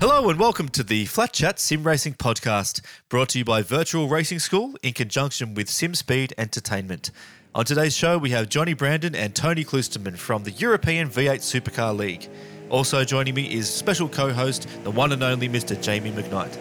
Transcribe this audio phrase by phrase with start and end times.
[0.00, 4.08] Hello and welcome to the Flat Chat Sim Racing Podcast, brought to you by Virtual
[4.08, 7.10] Racing School in conjunction with SimSpeed Entertainment.
[7.54, 11.94] On today's show, we have Johnny Brandon and Tony Kloosterman from the European V8 Supercar
[11.94, 12.30] League.
[12.70, 15.78] Also joining me is special co-host, the one and only Mr.
[15.82, 16.54] Jamie McKnight.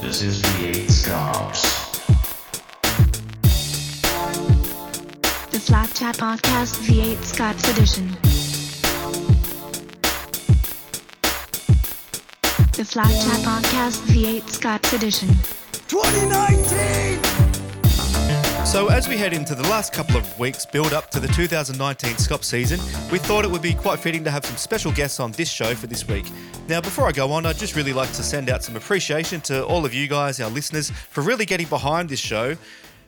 [0.00, 1.62] This is V8 Scops.
[5.50, 8.39] The Flat Chat Podcast V8 Scops Edition.
[12.80, 15.28] The Flat Chat Podcast V8 Scops Edition.
[15.88, 17.22] 2019!
[18.64, 22.12] So, as we head into the last couple of weeks build up to the 2019
[22.12, 22.80] Scop season,
[23.12, 25.74] we thought it would be quite fitting to have some special guests on this show
[25.74, 26.24] for this week.
[26.68, 29.62] Now, before I go on, I'd just really like to send out some appreciation to
[29.66, 32.56] all of you guys, our listeners, for really getting behind this show.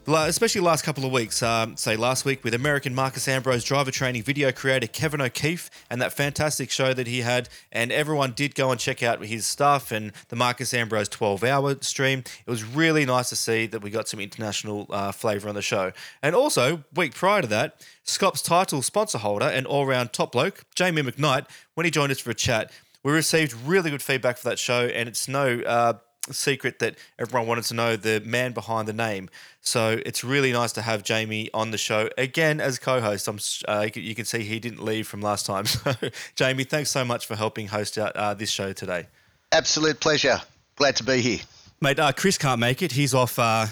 [0.04, 4.24] Especially last couple of weeks, um, say last week with American Marcus Ambrose driver training
[4.24, 7.48] video creator Kevin O'Keefe and that fantastic show that he had.
[7.70, 11.76] And everyone did go and check out his stuff and the Marcus Ambrose 12 hour
[11.82, 12.24] stream.
[12.44, 15.62] It was really nice to see that we got some international uh, flavour on the
[15.62, 15.92] show.
[16.20, 20.64] And also, week prior to that, Scop's title sponsor holder and all round top bloke,
[20.74, 22.72] Jamie McKnight, when he joined us for a chat,
[23.04, 24.86] we received really good feedback for that show.
[24.86, 25.60] And it's no.
[25.60, 25.94] Uh,
[26.30, 29.28] secret that everyone wanted to know the man behind the name.
[29.60, 33.28] So it's really nice to have Jamie on the show again as co-host.
[33.28, 35.64] I'm uh, you can see he didn't leave from last time.
[35.82, 35.94] So
[36.36, 39.06] Jamie, thanks so much for helping host out uh, this show today,
[39.50, 40.40] Absolute pleasure.
[40.76, 41.38] Glad to be here.
[41.80, 41.98] mate.
[41.98, 42.92] Uh, Chris can't make it.
[42.92, 43.38] He's off.
[43.38, 43.66] Uh,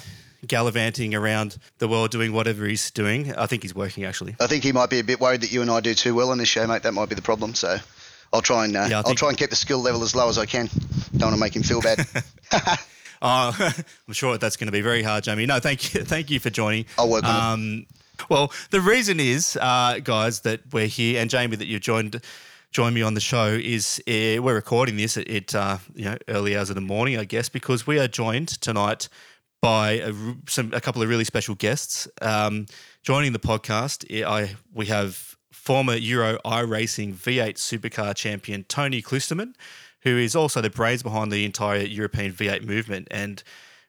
[0.47, 3.35] Gallivanting around the world doing whatever he's doing.
[3.35, 4.37] I think he's working actually.
[4.41, 6.31] I think he might be a bit worried that you and I do too well
[6.31, 6.83] on this show, mate.
[6.83, 7.55] That might be the problem.
[7.55, 7.77] So
[8.33, 10.39] I'll try and uh, Yeah, I'll try and keep the skill level as low as
[10.39, 10.69] I can.
[11.13, 12.07] Don't want to make him feel bad.
[13.23, 13.55] Oh,
[14.09, 15.45] I'm sure that's going to be very hard, Jamie.
[15.47, 16.87] No, thank you, thank you for joining.
[16.97, 17.39] I'll work on it.
[17.43, 17.87] um,
[18.31, 22.23] Well, the reason is, uh, guys, that we're here, and Jamie, that you've joined
[22.73, 26.17] join me on the show is uh, we're recording this at, at uh, you know
[26.29, 29.09] early hours of the morning, I guess, because we are joined tonight
[29.61, 30.15] by a,
[30.49, 32.09] some a couple of really special guests.
[32.23, 32.67] Um,
[33.03, 39.55] joining the podcast, I we have former Euro iRacing V8 Supercar champion Tony Kloosterman,
[40.03, 43.43] who is also the brains behind the entire European V8 movement, and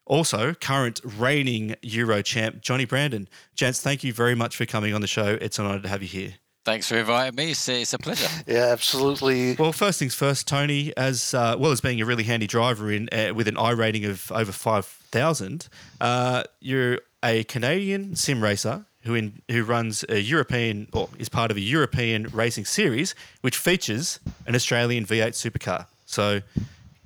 [0.05, 3.27] also current reigning Euro champ Johnny Brandon.
[3.55, 5.37] Gents, thank you very much for coming on the show.
[5.39, 6.33] It's an honour to have you here.
[6.63, 7.51] Thanks for inviting me.
[7.51, 8.27] It's, it's a pleasure.
[8.47, 9.55] Yeah, absolutely.
[9.55, 13.09] Well, first things first, Tony, as uh, well as being a really handy driver in
[13.11, 18.85] uh, with an I rating of over five thousand, uh, you're a Canadian sim racer
[19.03, 23.57] who in, who runs a European or is part of a European racing series which
[23.57, 25.87] features an Australian V8 supercar.
[26.05, 26.41] So,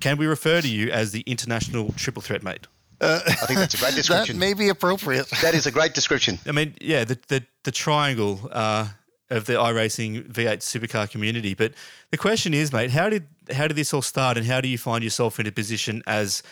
[0.00, 2.66] can we refer to you as the international triple threat mate?
[3.00, 3.96] I think that's a great description.
[3.96, 4.38] That description.
[4.38, 5.28] may be appropriate.
[5.42, 6.38] that is a great description.
[6.46, 8.88] I mean, yeah, the the, the triangle uh,
[9.30, 11.54] of the iRacing V8 supercar community.
[11.54, 11.72] But
[12.10, 14.78] the question is, mate, how did how did this all start, and how do you
[14.78, 16.42] find yourself in a position as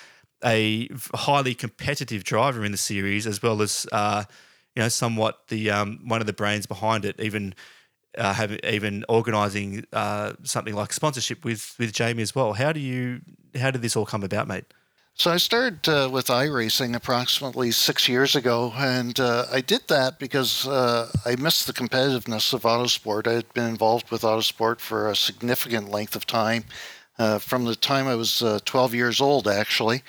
[0.44, 4.24] a highly competitive driver in the series, as well as uh,
[4.74, 7.54] you know, somewhat the um, one of the brains behind it, even.
[8.16, 12.52] Uh, have even organising uh, something like sponsorship with with Jamie as well.
[12.52, 13.20] How do you
[13.58, 14.66] how did this all come about, mate?
[15.16, 20.18] So I started uh, with iRacing approximately six years ago, and uh, I did that
[20.18, 23.28] because uh, I missed the competitiveness of autosport.
[23.28, 26.64] I had been involved with autosport for a significant length of time,
[27.16, 30.02] uh, from the time I was uh, 12 years old, actually.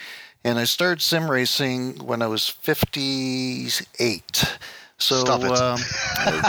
[0.46, 4.58] And I started sim racing when I was 58.
[5.00, 5.50] So, Stop it.
[5.50, 5.80] Um,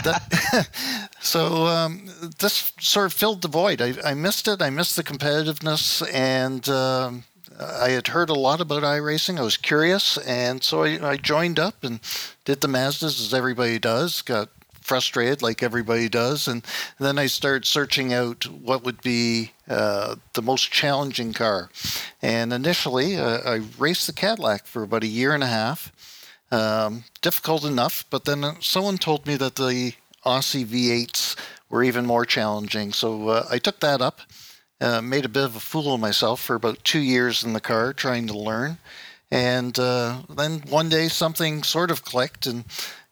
[0.04, 2.06] that, so um,
[2.38, 3.80] this sort of filled the void.
[3.80, 4.60] I, I missed it.
[4.60, 7.24] I missed the competitiveness, and um,
[7.58, 9.38] I had heard a lot about iRacing.
[9.38, 12.00] I was curious, and so I, I joined up and
[12.44, 14.20] did the Mazdas as everybody does.
[14.20, 14.50] Got
[14.86, 16.64] frustrated like everybody does, and
[17.00, 21.70] then I started searching out what would be uh, the most challenging car.
[22.22, 25.92] And initially, uh, I raced the Cadillac for about a year and a half.
[26.52, 29.94] Um, difficult enough, but then uh, someone told me that the
[30.24, 31.34] Aussie V8s
[31.68, 32.92] were even more challenging.
[32.92, 34.20] So uh, I took that up,
[34.80, 37.60] uh, made a bit of a fool of myself for about two years in the
[37.60, 38.78] car trying to learn.
[39.30, 42.64] And uh, then one day something sort of clicked, and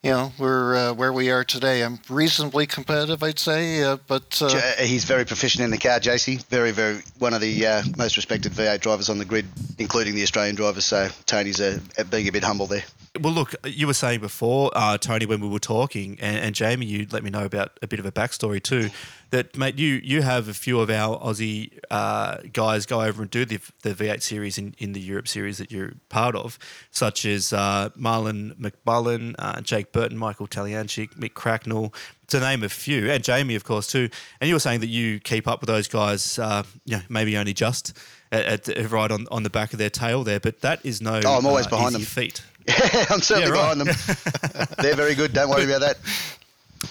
[0.05, 1.83] you know we're uh, where we are today.
[1.83, 4.49] I'm reasonably competitive, I'd say, uh, but uh,
[4.83, 6.45] He's very proficient in the car, JC.
[6.47, 9.47] Very, very one of the uh, most respected V8 drivers on the grid,
[9.79, 10.85] including the Australian drivers.
[10.85, 11.79] So Tony's uh,
[12.11, 12.85] being a bit humble there.
[13.21, 16.87] Well, look, you were saying before, uh, Tony, when we were talking, and, and Jamie,
[16.87, 18.91] you let me know about a bit of a backstory too.
[19.31, 23.31] That mate, you you have a few of our Aussie uh, guys go over and
[23.31, 26.59] do the the V8 series in, in the Europe series that you're part of,
[26.91, 31.95] such as uh, Marlon McMullen, uh, Jake Burton, Michael Talianchik, Mick Cracknell,
[32.29, 34.09] to name a few, and Jamie, of course, too.
[34.41, 37.37] And you were saying that you keep up with those guys, uh, you know, maybe
[37.37, 37.97] only just
[38.33, 41.21] at, at, right on, on the back of their tail there, but that is no.
[41.25, 42.03] Oh, I'm always uh, behind them.
[42.03, 42.43] Feat.
[42.67, 43.77] Yeah, I'm certainly Yeah, right.
[43.77, 44.67] behind them.
[44.79, 45.33] They're very good.
[45.33, 45.99] Don't worry about that.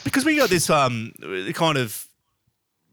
[0.04, 1.14] because we got this um
[1.54, 2.08] kind of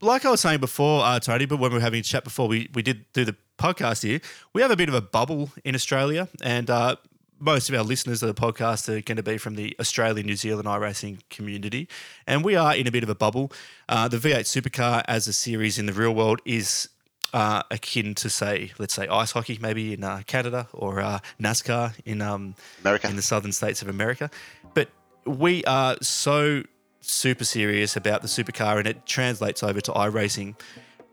[0.03, 2.47] like I was saying before, uh, Tony, but when we were having a chat before
[2.47, 4.19] we, we did do the podcast here,
[4.51, 6.95] we have a bit of a bubble in Australia, and uh,
[7.39, 10.35] most of our listeners of the podcast are going to be from the Australian New
[10.35, 11.87] Zealand iRacing community,
[12.25, 13.51] and we are in a bit of a bubble.
[13.87, 16.89] Uh, the V8 Supercar as a series in the real world is
[17.33, 21.93] uh, akin to say, let's say, ice hockey, maybe in uh, Canada or uh, NASCAR
[22.05, 23.07] in um, America.
[23.07, 24.29] in the southern states of America.
[24.73, 24.89] But
[25.25, 26.63] we are so
[27.01, 30.55] super serious about the supercar, and it translates over to iRacing.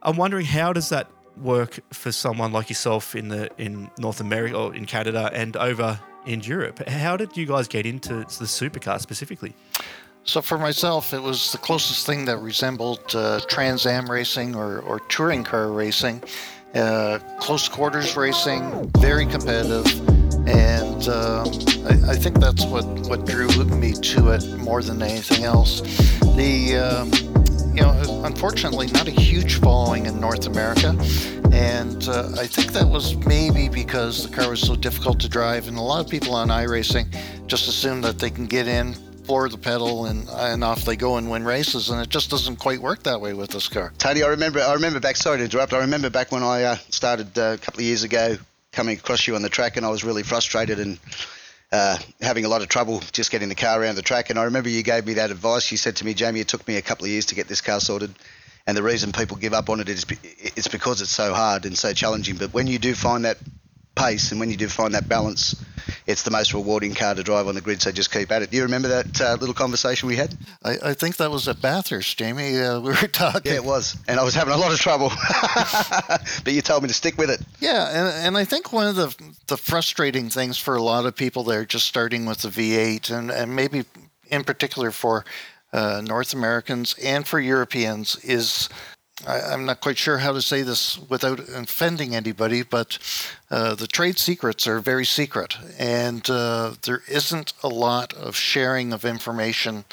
[0.03, 4.57] I'm wondering how does that work for someone like yourself in the in North America
[4.57, 6.87] or in Canada and over in Europe?
[6.89, 9.55] How did you guys get into the supercar specifically?
[10.29, 14.81] So for myself, it was the closest thing that resembled uh, Trans Am racing or,
[14.81, 16.23] or touring car racing.
[16.75, 19.87] Uh, close quarters racing, very competitive,
[20.47, 21.49] and um,
[21.87, 25.81] I, I think that's what, what drew me to it more than anything else.
[26.37, 27.11] The um,
[27.75, 30.89] you know, unfortunately, not a huge following in North America,
[31.53, 35.69] and uh, I think that was maybe because the car was so difficult to drive,
[35.69, 37.17] and a lot of people on iRacing
[37.47, 38.95] just assume that they can get in,
[39.29, 42.57] floor the pedal, and and off they go and win races, and it just doesn't
[42.57, 43.93] quite work that way with this car.
[43.99, 44.61] Tony, I remember.
[44.61, 45.17] I remember back.
[45.17, 45.75] Sorry to interrupt.
[45.75, 48.39] I remember back when I uh, started uh, a couple of years ago,
[48.73, 50.99] coming across you on the track, and I was really frustrated and
[51.71, 54.31] uh, having a lot of trouble just getting the car around the track.
[54.31, 55.71] And I remember you gave me that advice.
[55.71, 57.61] You said to me, Jamie, it took me a couple of years to get this
[57.61, 58.15] car sorted.
[58.67, 60.07] And the reason people give up on it is
[60.57, 62.37] it's because it's so hard and so challenging.
[62.37, 63.37] But when you do find that
[63.99, 65.55] pace and when you do find that balance,
[66.07, 67.83] it's the most rewarding car to drive on the grid.
[67.83, 68.51] So just keep at it.
[68.51, 70.37] Do you remember that uh, little conversation we had?
[70.63, 72.59] I, I think that was at Bathurst, Jamie.
[72.59, 73.53] Uh, we were talking.
[73.53, 73.97] Yeah, it was.
[74.07, 75.11] And I was having a lot of trouble.
[76.45, 77.41] but you told me to stick with it.
[77.61, 79.15] Yeah, and, and I think one of the
[79.47, 83.11] the frustrating things for a lot of people that are just starting with the V8,
[83.11, 83.85] and, and maybe
[84.31, 85.25] in particular for
[85.73, 88.69] uh, North Americans and for Europeans, is
[89.27, 92.99] I, I'm not quite sure how to say this without offending anybody, but
[93.51, 98.93] uh, the trade secrets are very secret, and uh, there isn't a lot of sharing
[98.93, 99.85] of information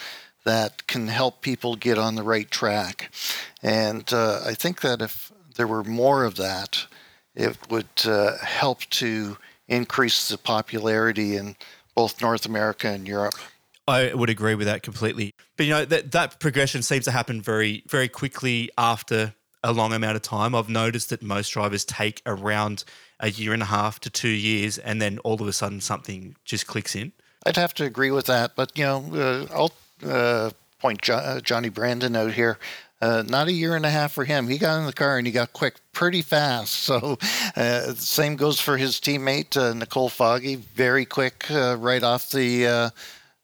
[0.44, 3.12] that can help people get on the right track.
[3.64, 6.86] And uh, I think that if there were more of that,
[7.34, 9.38] it would uh, help to
[9.68, 11.56] increase the popularity in
[11.96, 13.36] both North America and Europe.
[13.88, 15.34] I would agree with that completely.
[15.58, 19.34] But you know that that progression seems to happen very very quickly after
[19.64, 20.54] a long amount of time.
[20.56, 22.84] I've noticed that most drivers take around
[23.20, 26.36] a year and a half to two years, and then all of a sudden something
[26.46, 27.14] just clicks in.
[27.46, 29.72] I'd have to agree with that, but you know, uh, I'll
[30.08, 32.58] uh, point jo- uh, Johnny Brandon out here.
[33.02, 34.48] Uh, not a year and a half for him.
[34.48, 36.74] He got in the car and he got quick pretty fast.
[36.86, 37.18] So,
[37.56, 40.56] uh, same goes for his teammate uh, Nicol Foggie.
[40.56, 42.92] Very quick, uh, right off the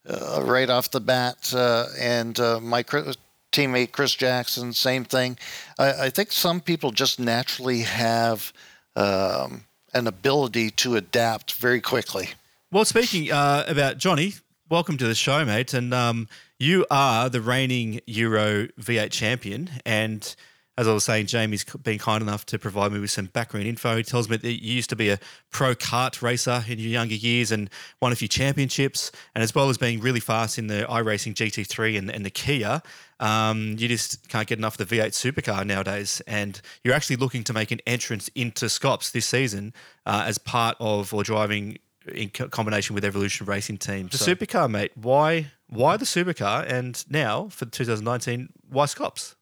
[0.07, 1.53] uh, right off the bat.
[1.53, 5.37] Uh, and uh, my teammate Chris Jackson, same thing.
[5.77, 8.53] I, I think some people just naturally have
[8.95, 12.29] um, an ability to adapt very quickly.
[12.71, 14.33] Well, speaking uh, about Johnny,
[14.69, 15.73] welcome to the show, mate.
[15.73, 19.69] And um, you are the reigning Euro V8 champion.
[19.85, 20.35] And
[20.77, 23.97] as I was saying, Jamie's been kind enough to provide me with some background info.
[23.97, 25.19] He tells me that you used to be a
[25.51, 27.69] pro kart racer in your younger years and
[28.01, 29.11] won a few championships.
[29.35, 32.81] And as well as being really fast in the iRacing GT3 and, and the Kia,
[33.19, 36.21] um, you just can't get enough of the V8 supercar nowadays.
[36.25, 39.73] And you're actually looking to make an entrance into Scops this season
[40.05, 44.07] uh, as part of or driving in co- combination with Evolution Racing Team.
[44.07, 44.93] The supercar, mate.
[44.95, 45.51] Why?
[45.67, 46.65] Why the supercar?
[46.65, 49.35] And now for 2019, why Scops?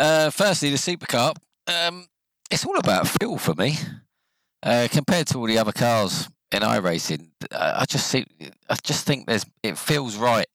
[0.00, 1.34] Uh, firstly, the supercar.
[1.66, 2.06] Um,
[2.50, 3.76] it's all about feel for me.
[4.62, 8.24] Uh, compared to all the other cars in iRacing, I I just see,
[8.70, 10.46] I just think there's it feels right.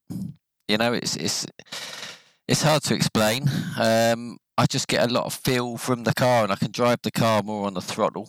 [0.67, 1.45] You know, it's it's
[2.47, 3.47] it's hard to explain.
[3.79, 7.01] Um, I just get a lot of feel from the car, and I can drive
[7.03, 8.27] the car more on the throttle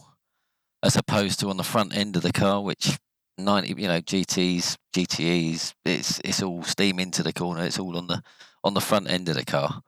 [0.83, 2.99] as opposed to on the front end of the car, which
[3.39, 7.65] ninety, you know, GTS, GTEs, it's it's all steam into the corner.
[7.65, 8.23] It's all on the
[8.63, 9.81] on the front end of the car.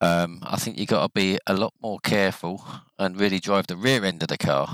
[0.00, 2.64] Um, I think you got to be a lot more careful
[2.98, 4.68] and really drive the rear end of the car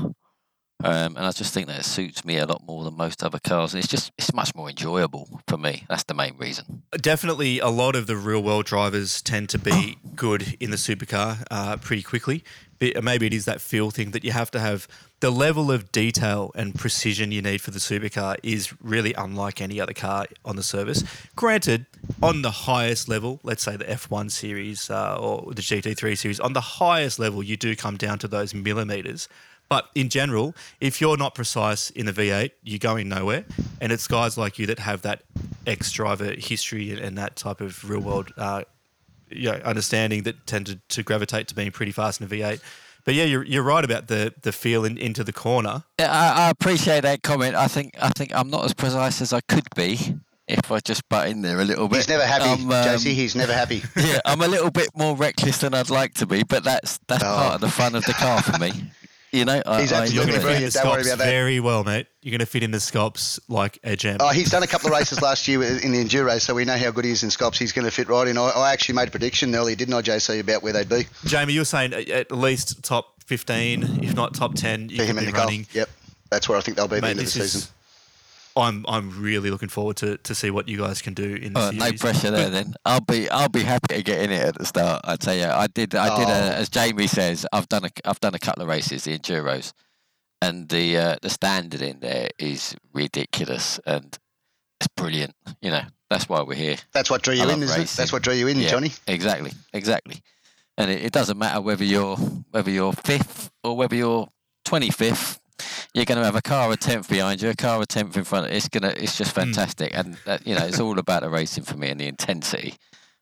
[0.84, 3.38] Um, and I just think that it suits me a lot more than most other
[3.40, 3.74] cars.
[3.74, 5.84] And it's just it's much more enjoyable for me.
[5.88, 6.82] That's the main reason.
[6.92, 11.42] Definitely, a lot of the real world drivers tend to be good in the supercar
[11.50, 12.44] uh, pretty quickly.
[12.78, 14.86] But maybe it is that feel thing that you have to have
[15.20, 19.80] the level of detail and precision you need for the supercar is really unlike any
[19.80, 21.02] other car on the service.
[21.34, 21.86] Granted,
[22.22, 26.52] on the highest level, let's say the F1 series uh, or the GT3 series, on
[26.52, 29.28] the highest level, you do come down to those millimeters.
[29.68, 33.44] But in general, if you're not precise in the V8, you're going nowhere.
[33.80, 35.22] And it's guys like you that have that
[35.66, 38.62] ex driver history and that type of real world uh,
[39.30, 42.60] you know, understanding that tend to, gravitate to being pretty fast in a V8.
[43.06, 45.84] But yeah, you're, you're right about the the feel in, into the corner.
[45.98, 47.54] Yeah, I, I, appreciate that comment.
[47.54, 50.16] I think I think I'm not as precise as I could be
[50.48, 51.98] if I just butt in there a little bit.
[51.98, 53.14] He's never happy, um, JC.
[53.14, 53.82] He's never happy.
[53.96, 57.22] yeah, I'm a little bit more reckless than I'd like to be, but that's that's
[57.22, 57.26] oh.
[57.26, 58.72] part of the fun of the car for me.
[59.36, 60.72] You know, he's I, absolutely I brilliant.
[60.72, 61.24] Don't worry about that.
[61.24, 62.06] Very well, mate.
[62.22, 64.16] You're going to fit in the scops like a gem.
[64.20, 66.76] Oh, he's done a couple of races last year in the enduro, so we know
[66.76, 67.58] how good he is in scops.
[67.58, 68.38] He's going to fit right in.
[68.38, 71.06] I, I actually made a prediction earlier, didn't I, JC, about where they'd be?
[71.26, 75.18] Jamie, you were saying at least top 15, if not top 10, you For him
[75.18, 75.66] in the running.
[75.72, 75.90] Yep,
[76.30, 77.70] that's where I think they'll be at the end of the season.
[78.56, 81.60] I'm I'm really looking forward to, to see what you guys can do in the
[81.60, 81.70] oh.
[81.70, 82.48] No pressure there.
[82.48, 85.02] Then I'll be I'll be happy to get in it at the start.
[85.04, 86.18] I tell you, I did I oh.
[86.18, 87.46] did a, as Jamie says.
[87.52, 89.72] I've done a I've done a couple of races, the enduros,
[90.40, 94.18] and the uh, the standard in there is ridiculous and
[94.80, 95.34] it's brilliant.
[95.60, 96.76] You know that's why we're here.
[96.92, 97.88] That's what drew you in, isn't it?
[97.88, 98.92] That's what drew you in, yeah, Johnny.
[99.06, 100.22] Exactly, exactly.
[100.78, 104.28] And it, it doesn't matter whether you're whether you're fifth or whether you're
[104.64, 105.40] twenty fifth
[105.94, 108.24] you're going to have a car a tenth behind you, a car a tenth in
[108.24, 108.52] front.
[108.52, 109.40] It's gonna, it's just hmm.
[109.40, 110.00] fantastic, mm.
[110.00, 112.74] and uh, you know, it's all about the racing for me and the intensity.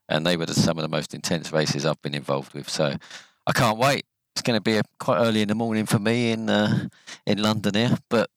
[0.08, 2.68] And they were the, some of the most intense races I've been involved with.
[2.68, 2.94] So
[3.46, 4.04] I can't wait.
[4.34, 6.88] It's going to be a, quite early in the morning for me in uh,
[7.26, 8.28] in London here, but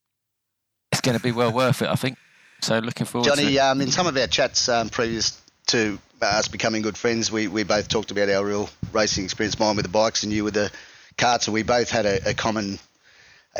[0.91, 2.17] it's going to be well worth it, I think.
[2.61, 3.27] So looking forward.
[3.27, 7.47] Johnny, um, in some of our chats um, previous to us becoming good friends, we,
[7.47, 9.59] we both talked about our real racing experience.
[9.59, 10.71] Mine with the bikes, and you with the
[11.17, 12.79] karts, and we both had a, a common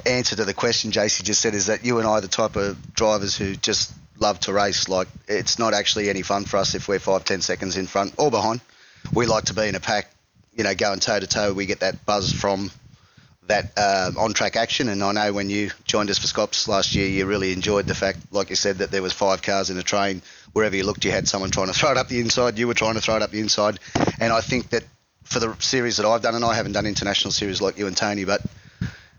[0.06, 2.56] answer to the question JC just said is that you and I are the type
[2.56, 4.90] of drivers who just love to race.
[4.90, 8.14] Like it's not actually any fun for us if we're five, ten seconds in front
[8.18, 8.62] or behind.
[9.14, 10.10] We like to be in a pack,
[10.56, 11.54] you know, going toe to toe.
[11.54, 12.72] We get that buzz from
[13.48, 14.90] that uh, on track action.
[14.90, 17.96] And I know when you joined us for Scops last year, you really enjoyed the
[17.96, 20.22] fact, like you said, that there was five cars in a train.
[20.54, 22.58] Wherever you looked, you had someone trying to throw it up the inside.
[22.58, 23.80] You were trying to throw it up the inside.
[24.20, 24.84] And I think that
[25.24, 27.96] for the series that I've done, and I haven't done international series like you and
[27.96, 28.42] Tony, but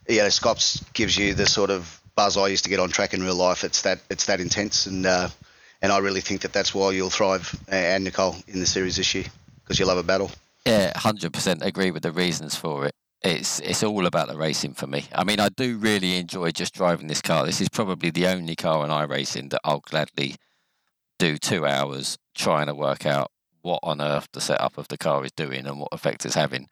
[0.08, 3.14] you know, Scops gives you the sort of buzz I used to get on track
[3.14, 3.62] in real life.
[3.62, 5.28] It's that it's that intense, and uh,
[5.82, 8.96] and I really think that that's why you'll thrive, uh, and Nicol in the series
[8.96, 9.24] this year
[9.62, 10.30] because you love a battle.
[10.66, 12.94] Yeah, hundred percent agree with the reasons for it.
[13.22, 15.04] It's it's all about the racing for me.
[15.12, 17.44] I mean, I do really enjoy just driving this car.
[17.44, 20.36] This is probably the only car in iRacing that I'll gladly
[21.18, 23.30] do two hours trying to work out
[23.62, 26.68] what on earth the setup of the car is doing and what effect it's having.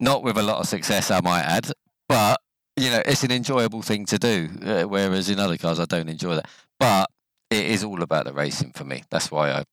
[0.00, 1.70] Not with a lot of success, I might add,
[2.08, 2.40] but
[2.76, 4.48] you know, it's an enjoyable thing to do.
[4.64, 6.48] Uh, whereas in other cars, I don't enjoy that.
[6.78, 7.08] But
[7.50, 9.04] it is all about the racing for me.
[9.10, 9.64] That's why I,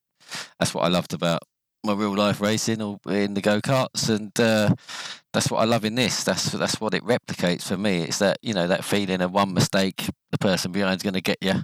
[0.60, 1.42] that's what I loved about
[1.84, 4.74] my real life racing or in the go karts, and uh,
[5.34, 6.24] that's what I love in this.
[6.24, 8.04] That's that's what it replicates for me.
[8.04, 11.40] It's that you know that feeling of one mistake, the person behind's going to get
[11.42, 11.64] you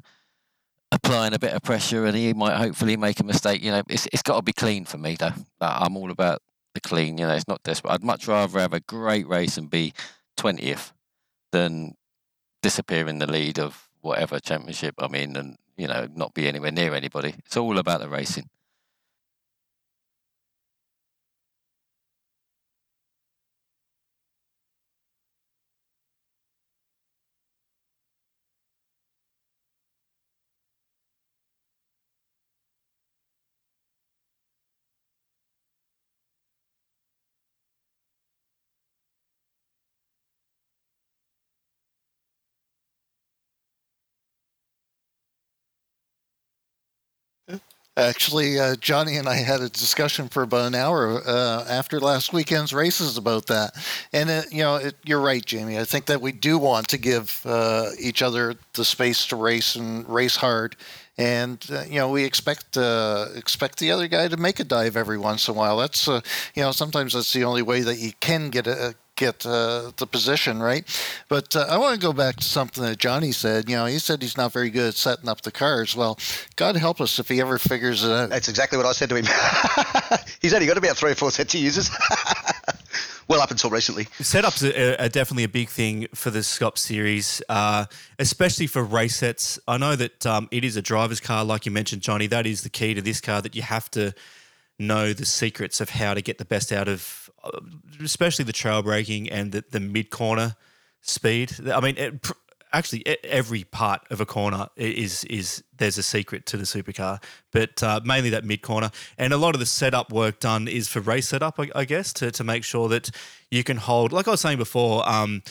[0.91, 3.63] applying a bit of pressure, and he might hopefully make a mistake.
[3.63, 5.33] You know, it's it's got to be clean for me though.
[5.61, 6.41] I'm all about
[6.73, 7.19] the clean.
[7.19, 7.91] You know, it's not desperate.
[7.91, 9.93] I'd much rather have a great race and be
[10.35, 10.93] twentieth
[11.57, 11.95] than
[12.61, 16.71] disappear in the lead of whatever championship I'm in and, you know, not be anywhere
[16.71, 17.33] near anybody.
[17.45, 18.49] It's all about the racing.
[47.97, 52.31] Actually, uh, Johnny and I had a discussion for about an hour uh, after last
[52.31, 53.71] weekend's races about that.
[54.13, 55.79] And, it, you know, it, you're right, Jamie.
[55.79, 59.75] I think that we do want to give uh, each other the space to race
[59.75, 60.75] and race hard.
[61.17, 64.95] And, uh, you know, we expect uh, expect the other guy to make a dive
[64.95, 65.77] every once in a while.
[65.77, 66.21] That's, uh,
[66.53, 70.07] you know, sometimes that's the only way that you can get a, get uh, the
[70.07, 70.85] position right.
[71.27, 73.69] But uh, I want to go back to something that Johnny said.
[73.69, 75.95] You know, he said he's not very good at setting up the cars.
[75.95, 76.17] Well,
[76.55, 78.29] God help us if he ever figures it out.
[78.29, 79.25] That's exactly what I said to him.
[80.41, 81.89] He's only got about three or four sets he uses.
[83.27, 84.05] well, up until recently.
[84.05, 87.85] Setups are, are definitely a big thing for the Scop series, uh,
[88.19, 89.59] especially for race sets.
[89.67, 92.27] I know that um, it is a driver's car, like you mentioned, Johnny.
[92.27, 94.13] That is the key to this car that you have to
[94.79, 97.26] know the secrets of how to get the best out of,
[98.03, 100.55] especially the trail braking and the, the mid corner
[101.01, 101.53] speed.
[101.71, 102.27] I mean, it,
[102.73, 107.81] actually, every part of a corner is is there's a secret to the supercar, but
[107.83, 108.91] uh, mainly that mid corner.
[109.17, 112.13] And a lot of the setup work done is for race setup, I, I guess,
[112.13, 113.09] to to make sure that
[113.51, 114.11] you can hold.
[114.11, 115.07] Like I was saying before.
[115.09, 115.43] Um,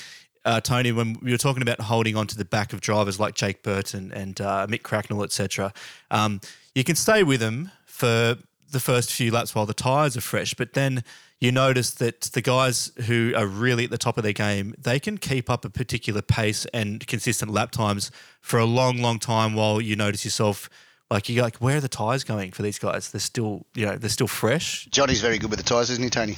[0.45, 3.35] uh, Tony, when we were talking about holding on to the back of drivers like
[3.35, 5.73] Jake Burton and uh, Mick Cracknell, etc.,
[6.13, 6.41] um,
[6.73, 8.37] you can stay with them for
[8.71, 11.05] the first few laps while the tyres are fresh, but then
[11.41, 14.99] you notice that the guys who are really at the top of their game, they
[14.99, 19.55] can keep up a particular pace and consistent lap times for a long, long time
[19.55, 20.71] while you notice yourself
[21.11, 23.11] like you're like, where are the tyres going for these guys?
[23.11, 24.87] They're still, you know, they're still fresh.
[24.91, 26.37] Johnny's very good with the tyres, isn't he, Tony?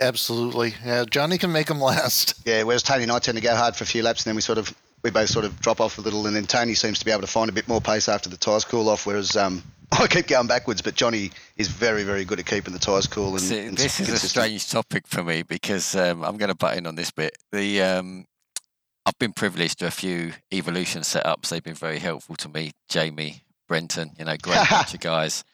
[0.00, 0.74] Absolutely.
[0.84, 2.34] Yeah, Johnny can make them last.
[2.46, 4.36] Yeah, whereas Tony and I tend to go hard for a few laps, and then
[4.36, 6.98] we sort of we both sort of drop off a little, and then Tony seems
[6.98, 9.36] to be able to find a bit more pace after the tyres cool off, whereas
[9.36, 10.82] um, I keep going backwards.
[10.82, 13.32] But Johnny is very, very good at keeping the tyres cool.
[13.32, 16.54] And, See, and this is a strange topic for me because um, I'm going to
[16.54, 17.36] butt in on this bit.
[17.52, 18.26] The um,
[19.06, 21.48] I've been privileged to a few evolution setups.
[21.48, 22.72] They've been very helpful to me.
[22.88, 25.44] Jamie, Brenton, you know, great bunch of guys.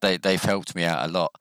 [0.00, 1.32] They they've helped me out a lot.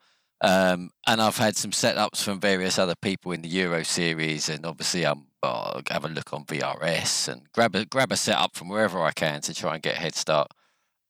[0.44, 4.66] Um, and I've had some setups from various other people in the Euro series, and
[4.66, 8.70] obviously I'm I'll have a look on VRS and grab a grab a setup from
[8.70, 10.52] wherever I can to try and get a head start.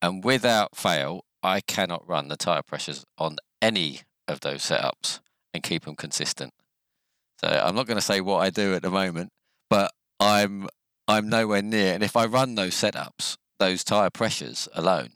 [0.01, 5.20] And without fail, I cannot run the tire pressures on any of those setups
[5.53, 6.53] and keep them consistent.
[7.39, 9.31] So I'm not going to say what I do at the moment,
[9.70, 10.67] but I'm
[11.08, 11.93] I'm nowhere near.
[11.93, 15.10] And if I run those setups, those tire pressures alone,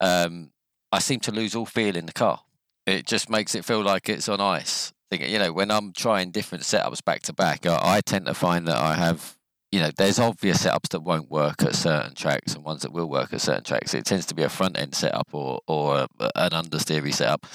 [0.00, 0.50] um,
[0.90, 2.40] I seem to lose all feel in the car.
[2.86, 4.92] It just makes it feel like it's on ice.
[5.12, 8.66] You know, when I'm trying different setups back to back, I, I tend to find
[8.66, 9.36] that I have,
[9.72, 13.08] you know, there's obvious setups that won't work at certain tracks and ones that will
[13.08, 13.94] work at certain tracks.
[13.94, 17.46] It tends to be a front end setup or or an understeery setup.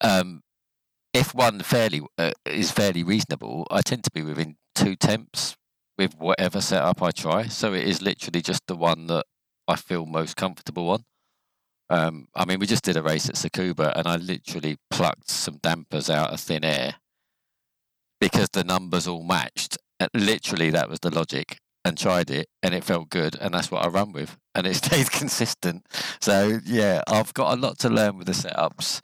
[0.00, 0.42] Um,
[1.12, 5.56] if one fairly uh, is fairly reasonable, I tend to be within two temps
[5.98, 7.46] with whatever setup I try.
[7.46, 9.26] So it is literally just the one that
[9.68, 11.04] I feel most comfortable on.
[11.90, 15.58] Um, I mean, we just did a race at Tsukuba, and I literally plucked some
[15.62, 16.94] dampers out of thin air
[18.18, 19.76] because the numbers all matched.
[20.02, 21.58] And literally, that was the logic.
[21.84, 24.74] And tried it, and it felt good, and that's what I run with, and it
[24.84, 25.84] stayed consistent.
[26.20, 29.00] So yeah, I've got a lot to learn with the setups,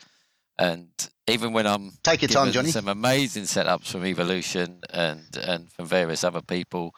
[0.56, 0.88] and
[1.26, 2.70] even when I'm Take your time, given Johnny.
[2.70, 6.94] some amazing setups from Evolution and and from various other people,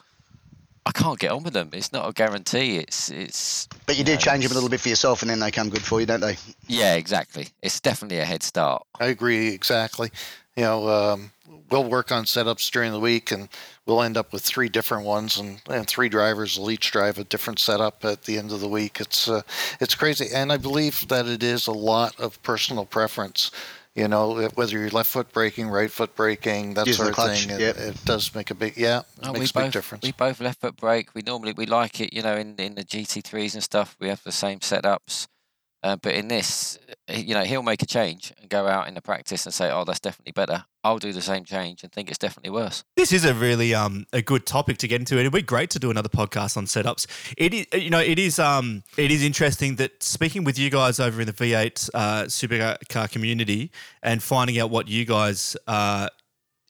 [0.85, 1.71] I can't get on with them.
[1.73, 2.77] It's not a guarantee.
[2.77, 5.39] It's it's But you do Yeah, change them a little bit for yourself, and then
[5.39, 6.37] they come good for you, don't they?
[6.67, 7.47] yeah, exactly.
[7.63, 8.83] It's definitely a head start.
[8.99, 10.11] I agree exactly.
[10.55, 11.31] You know, um,
[11.69, 13.49] we'll work on setups during the week, and
[13.85, 17.23] we'll end up with three different ones, and, and three drivers will each drive a
[17.23, 18.99] different setup at the end of the week.
[18.99, 19.41] It's uh,
[19.79, 23.51] it's crazy, and I believe that it is a lot of personal preference.
[23.93, 27.45] You know, whether you're left foot braking, right foot braking, that Using sort of clutch,
[27.45, 27.59] thing.
[27.59, 27.75] yep.
[27.75, 30.03] It, it does make a big yeah, it Oh, we makes a big difference.
[30.05, 31.09] we both left foot brake.
[31.13, 33.97] We normally we like it, you know, in in the GT3s and stuff.
[33.99, 35.27] We have the same setups.
[35.83, 36.77] Uh, but in this,
[37.09, 39.71] uh, you know, he'll make a change and go out in the practice and say,
[39.71, 42.83] "Oh, that's definitely better." I'll do the same change and think it's definitely worse.
[42.97, 45.13] This is a really um a good topic to get into.
[45.15, 47.05] and It'd be great to do another podcast on setups.
[47.37, 50.99] It is you know it is um it is interesting that speaking with you guys
[50.99, 56.09] over in the V8 uh, supercar community and finding out what you guys are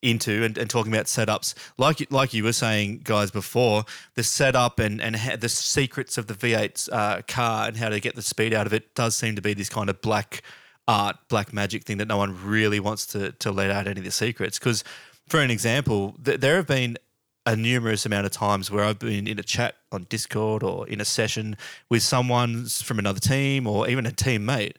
[0.02, 3.84] into and, and talking about setups like like you were saying guys before
[4.16, 8.16] the setup and and the secrets of the V8 uh, car and how to get
[8.16, 10.42] the speed out of it does seem to be this kind of black
[10.88, 14.06] art black magic thing that no one really wants to to let out any of
[14.06, 14.84] the secrets because
[15.28, 16.98] for an example th- there have been
[17.46, 21.02] a numerous amount of times where I've been in a chat on Discord or in
[21.02, 21.58] a session
[21.90, 24.76] with someone from another team or even a teammate.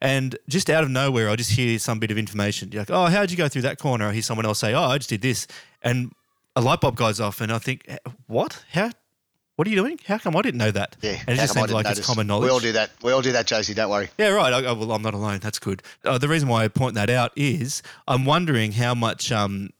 [0.00, 2.70] And just out of nowhere, I just hear some bit of information.
[2.70, 4.06] You're like, oh, how'd you go through that corner?
[4.06, 5.46] I hear someone else say, oh, I just did this.
[5.82, 6.12] And
[6.54, 8.64] a light bulb goes off, and I think, "Eh, what?
[8.72, 8.90] How?
[9.56, 9.98] What are you doing?
[10.06, 10.96] How come I didn't know that?
[11.00, 11.20] Yeah.
[11.26, 11.98] And it just seems like notice?
[11.98, 12.44] it's common knowledge.
[12.44, 12.90] We all do that.
[13.02, 13.74] We all do that, JC.
[13.74, 14.08] Don't worry.
[14.16, 14.52] Yeah, right.
[14.52, 15.40] I, I, well, I'm not alone.
[15.40, 15.82] That's good.
[16.04, 19.70] Uh, the reason why I point that out is I'm wondering how much um,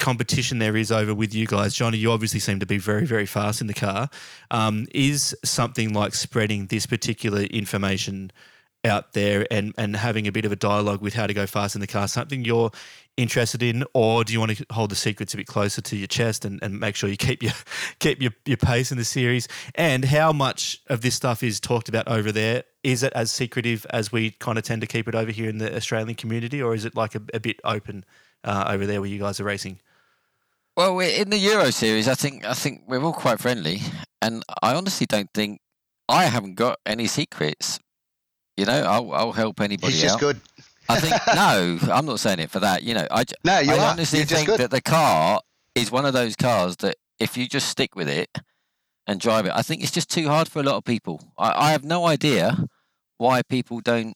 [0.00, 1.74] competition there is over with you guys.
[1.74, 4.10] Johnny, you obviously seem to be very, very fast in the car.
[4.50, 8.32] Um, is something like spreading this particular information
[8.84, 11.74] out there and and having a bit of a dialogue with how to go fast
[11.74, 12.70] in the car something you're
[13.18, 16.06] interested in, or do you want to hold the secrets a bit closer to your
[16.06, 17.52] chest and, and make sure you keep your
[17.98, 19.48] keep your, your pace in the series?
[19.74, 22.64] And how much of this stuff is talked about over there?
[22.84, 25.58] Is it as secretive as we kind of tend to keep it over here in
[25.58, 28.04] the Australian community, or is it like a, a bit open
[28.44, 29.80] uh, over there where you guys are racing?
[30.76, 33.80] Well, in the Euro series, I think I think we're all quite friendly,
[34.22, 35.60] and I honestly don't think
[36.08, 37.80] I haven't got any secrets.
[38.58, 40.20] You know, I'll, I'll help anybody He's just out.
[40.20, 40.40] good.
[40.88, 42.82] I think no, I'm not saying it for that.
[42.82, 43.90] You know, I, No, you I are.
[43.92, 45.40] honestly You're think that the car
[45.74, 48.28] is one of those cars that if you just stick with it
[49.06, 51.22] and drive it, I think it's just too hard for a lot of people.
[51.38, 52.66] I, I have no idea
[53.16, 54.14] why people don't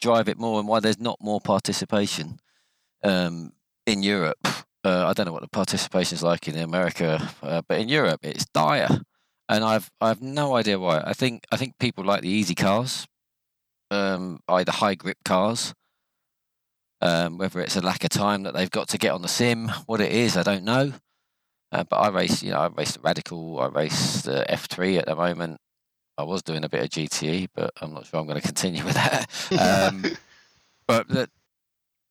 [0.00, 2.38] drive it more and why there's not more participation
[3.02, 3.52] um,
[3.86, 4.38] in Europe.
[4.84, 8.20] Uh, I don't know what the participation is like in America, uh, but in Europe
[8.22, 8.88] it's dire,
[9.48, 11.02] and I've I've no idea why.
[11.04, 13.06] I think I think people like the easy cars,
[13.90, 15.74] um, either high grip cars,
[17.00, 19.68] um, whether it's a lack of time that they've got to get on the sim,
[19.86, 20.92] what it is, I don't know.
[21.72, 25.06] Uh, but I race, you know, I race the Radical, I race the F3 at
[25.06, 25.58] the moment.
[26.18, 28.84] I was doing a bit of GTE, but I'm not sure I'm going to continue
[28.84, 29.30] with that.
[29.92, 30.04] Um,
[30.86, 31.30] but that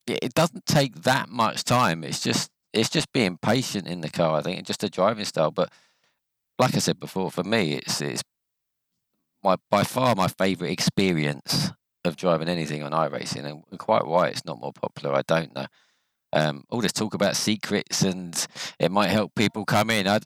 [0.06, 2.02] it it doesn't take that much time.
[2.02, 4.38] It's just it's just being patient in the car.
[4.38, 5.50] I think and just a driving style.
[5.50, 5.70] But
[6.58, 8.22] like I said before, for me, it's it's
[9.42, 11.70] my by far my favourite experience
[12.04, 15.66] of driving anything on iRacing, and quite why it's not more popular, I don't know.
[16.32, 18.46] Um, all this talk about secrets and
[18.78, 20.06] it might help people come in.
[20.06, 20.20] I,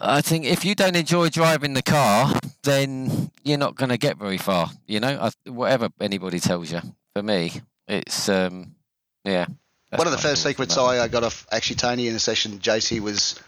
[0.00, 2.32] I think if you don't enjoy driving the car,
[2.62, 4.70] then you're not going to get very far.
[4.86, 6.80] You know, I, whatever anybody tells you.
[7.14, 7.52] For me,
[7.86, 8.76] it's um,
[9.24, 9.46] yeah.
[9.90, 10.76] One of the first secrets.
[10.76, 13.40] I, I got off actually Tony in a session, JC, was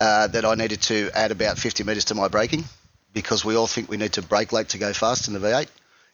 [0.00, 2.64] uh, that I needed to add about 50 metres to my braking
[3.12, 5.68] because we all think we need to brake late to go fast in the V8,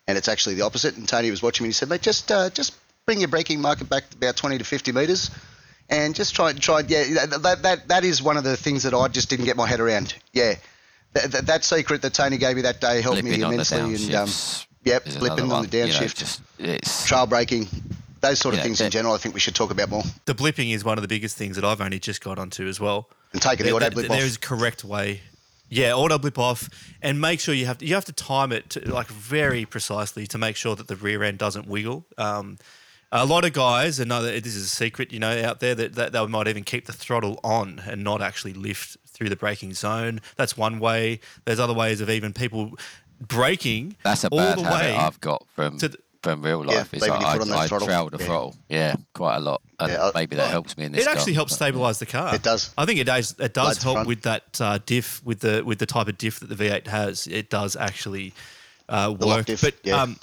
[0.07, 0.97] and it's actually the opposite.
[0.97, 2.75] And Tony was watching me and he said, mate, just uh, just
[3.07, 5.31] bring your braking market back about 20 to 50 metres.
[5.91, 7.27] And just try, try, yeah.
[7.27, 9.67] That, that, that, that is one of the things that I just didn't get my
[9.67, 10.15] head around.
[10.35, 10.57] Yeah,
[11.15, 13.79] that, that, that secret that Tony gave me that day helped Blipping me immensely.
[13.81, 14.29] And um,
[14.85, 17.69] yep, is another blipping on one, the you know, downshift, just- trail braking,
[18.21, 19.15] those sort of Yeah, things in general.
[19.15, 20.03] I think we should talk about more.
[20.27, 22.79] The blipping is one of the biggest things that I've only just got onto as
[22.79, 23.09] well.
[23.33, 24.25] And taking the There- auto there- blip there off.
[24.25, 25.23] is a correct way.
[25.71, 26.69] Yeah, auto blip off,
[27.03, 30.27] and make sure you have to you have to time it to, like very precisely
[30.29, 32.07] to make sure that the rear end doesn't wiggle.
[32.17, 32.57] Um,
[33.11, 35.75] a lot of guys, and know that this is a secret, you know, out there
[35.75, 39.37] that, that they might even keep the throttle on and not actually lift through the
[39.37, 40.21] braking zone.
[40.37, 41.21] That's one way.
[41.47, 42.73] There's other ways of even people
[43.21, 46.65] braking That's a all bad the habit way I've got from to the- from real
[46.67, 46.95] Yeah, life.
[46.95, 47.87] is leaving your I, foot on I, I throttle.
[47.87, 48.25] trail the Yeah.
[48.27, 48.57] throttle.
[48.69, 49.63] Yeah, quite a lot.
[49.79, 51.07] And Yeah, maybe that helps me in this.
[51.07, 52.35] It actually car, helps but- stabilize the car.
[52.35, 52.71] It does.
[52.77, 53.35] I think it does.
[53.39, 54.09] It does Loads of help front.
[54.09, 57.27] with that uh, diff with the with the type of diff that the V8 has.
[57.29, 58.35] It does actually
[58.89, 59.47] uh, The work.
[59.47, 60.03] diff, but yeah.
[60.03, 60.19] um,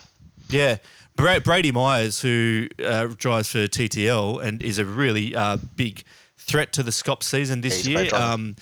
[0.49, 0.77] yeah,
[1.15, 6.03] Brady Myers, who uh, drives for TTL and is a really uh, big
[6.37, 8.13] threat to the Scop season this He's year.
[8.13, 8.55] Um,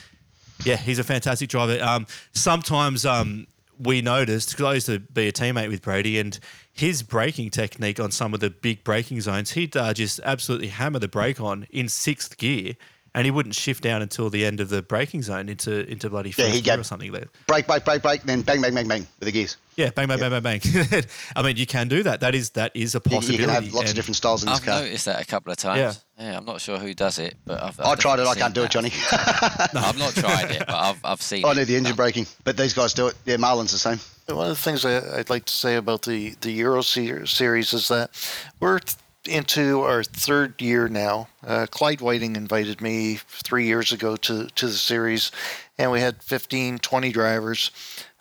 [0.64, 1.82] yeah, he's a fantastic driver.
[1.84, 3.48] Um, sometimes um,
[3.80, 6.40] we noticed because I used to be a teammate with Brady, and
[6.72, 11.00] his braking technique on some of the big braking zones, he'd uh, just absolutely hammer
[11.00, 12.76] the brake on in sixth gear,
[13.16, 16.30] and he wouldn't shift down until the end of the braking zone into into bloody
[16.30, 17.28] Yeah, first he gear got- or something there.
[17.48, 19.58] brake, brake, brake, brake, then bang, bang, bang, bang with the gears.
[19.76, 21.04] Yeah, bang, bang, bang, bang, bang.
[21.36, 22.20] I mean, you can do that.
[22.20, 23.34] That is that is a possibility.
[23.34, 24.82] you can have lots of different styles in this I've car.
[24.82, 26.04] noticed that a couple of times.
[26.20, 26.38] Yeah.
[26.38, 28.28] I'm not sure who does it, but I've, I've I tried it.
[28.28, 28.90] I can't do seen it, Johnny.
[29.12, 29.72] that.
[29.76, 31.58] I've not tried it, but I've, I've seen I it.
[31.58, 33.16] need the engine braking, but these guys do it.
[33.26, 34.00] Yeah, Marlin's the same.
[34.28, 37.88] One of the things I, I'd like to say about the, the Euro series is
[37.90, 38.12] that
[38.60, 41.28] we're th- into our third year now.
[41.46, 45.32] Uh, Clyde Whiting invited me three years ago to, to the series,
[45.78, 47.72] and we had 15, 20 drivers.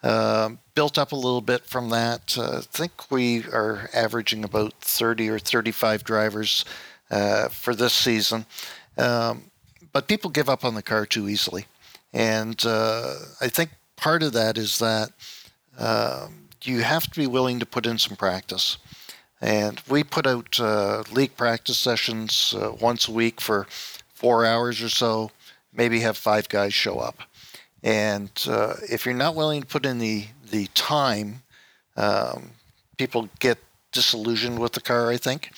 [0.03, 2.37] Um built up a little bit from that.
[2.39, 6.65] Uh, I think we are averaging about 30 or 35 drivers
[7.11, 8.47] uh, for this season.
[8.97, 9.45] Um,
[9.93, 11.67] but people give up on the car too easily.
[12.13, 15.11] And uh, I think part of that is that
[15.79, 18.79] um, you have to be willing to put in some practice.
[19.43, 23.67] And we put out uh, league practice sessions uh, once a week for
[24.15, 25.33] four hours or so,
[25.75, 27.23] maybe have five guys show up.
[27.83, 31.43] And uh, if you're not willing to put in the, the time,
[31.97, 32.53] um,
[32.97, 33.59] people get
[33.91, 35.51] disillusioned with the car, I think,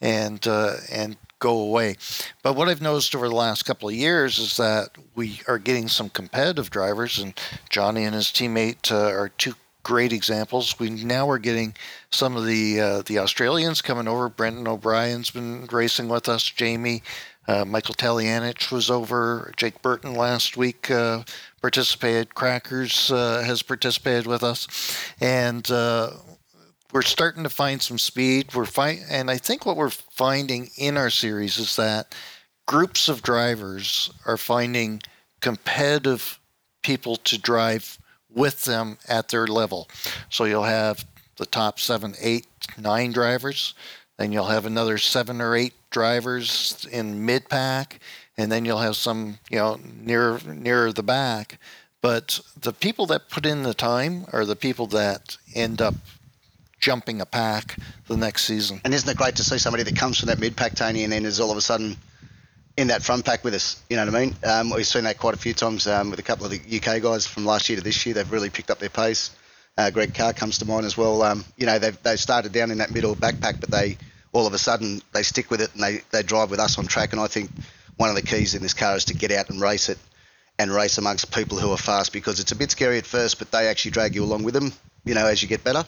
[0.00, 1.94] and uh, and go away.
[2.42, 5.86] But what I've noticed over the last couple of years is that we are getting
[5.86, 7.34] some competitive drivers, and
[7.70, 10.78] Johnny and his teammate uh, are two great examples.
[10.78, 11.74] We now are getting
[12.10, 14.28] some of the uh, the Australians coming over.
[14.28, 16.44] Brendan O'Brien's been racing with us.
[16.44, 17.02] Jamie,
[17.46, 19.52] uh, Michael Talianich was over.
[19.56, 21.22] Jake Burton last week uh,
[21.60, 22.34] participated.
[22.34, 24.66] Crackers uh, has participated with us,
[25.20, 26.10] and uh,
[26.92, 28.54] we're starting to find some speed.
[28.54, 32.14] We're fi- and I think what we're finding in our series is that
[32.66, 35.02] groups of drivers are finding
[35.40, 36.38] competitive
[36.82, 37.98] people to drive
[38.38, 39.88] with them at their level.
[40.30, 41.04] So you'll have
[41.36, 42.46] the top seven, eight,
[42.78, 43.74] nine drivers.
[44.16, 48.00] Then you'll have another seven or eight drivers in mid pack,
[48.36, 51.58] and then you'll have some, you know, near nearer the back.
[52.00, 55.94] But the people that put in the time are the people that end up
[56.80, 58.80] jumping a pack the next season.
[58.84, 61.12] And isn't it great to see somebody that comes from that mid pack, Tony, and
[61.12, 61.96] then is all of a sudden
[62.78, 63.82] in that front pack with us?
[63.90, 64.36] You know what I mean?
[64.44, 67.02] Um, we've seen that quite a few times um, with a couple of the UK
[67.02, 68.14] guys from last year to this year.
[68.14, 69.32] They've really picked up their pace.
[69.76, 71.22] Uh, Greg Carr comes to mind as well.
[71.22, 73.98] Um, you know, they've, they've started down in that middle backpack, but they
[74.32, 76.86] all of a sudden they stick with it and they, they drive with us on
[76.86, 77.10] track.
[77.10, 77.50] And I think
[77.96, 79.98] one of the keys in this car is to get out and race it
[80.56, 83.50] and race amongst people who are fast because it's a bit scary at first, but
[83.50, 84.72] they actually drag you along with them,
[85.04, 85.84] you know, as you get better.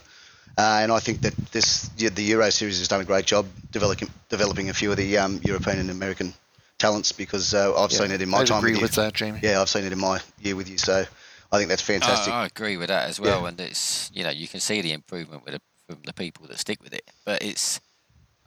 [0.59, 4.11] Uh, and I think that this the Euro Series has done a great job developing
[4.29, 6.35] developing a few of the um, European and American
[6.81, 8.59] talents because uh, I've Yeah, seen it in my I'd time.
[8.59, 8.83] agree with, you.
[8.83, 9.41] with that, Jamie.
[9.43, 11.05] Yeah, I've seen it in my year with you, so
[11.53, 12.33] I think that's fantastic.
[12.33, 13.49] I, I agree with that as well, Yeah.
[13.49, 16.59] and it's you know you can see the improvement with the, from the people that
[16.59, 17.09] stick with it.
[17.25, 17.81] But it's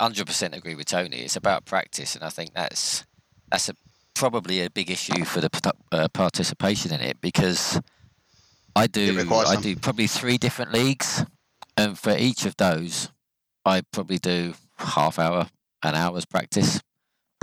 [0.02, 1.18] hundred percent agree with Tony.
[1.18, 3.06] It's about practice, and I think that's
[3.52, 3.76] that's a,
[4.16, 7.80] probably a big issue for the uh, participation in it because
[8.76, 11.24] I do I do probably three different leagues,
[11.78, 13.10] and for each of those,
[13.64, 15.48] I probably do half hour,
[15.84, 16.82] an hour's practice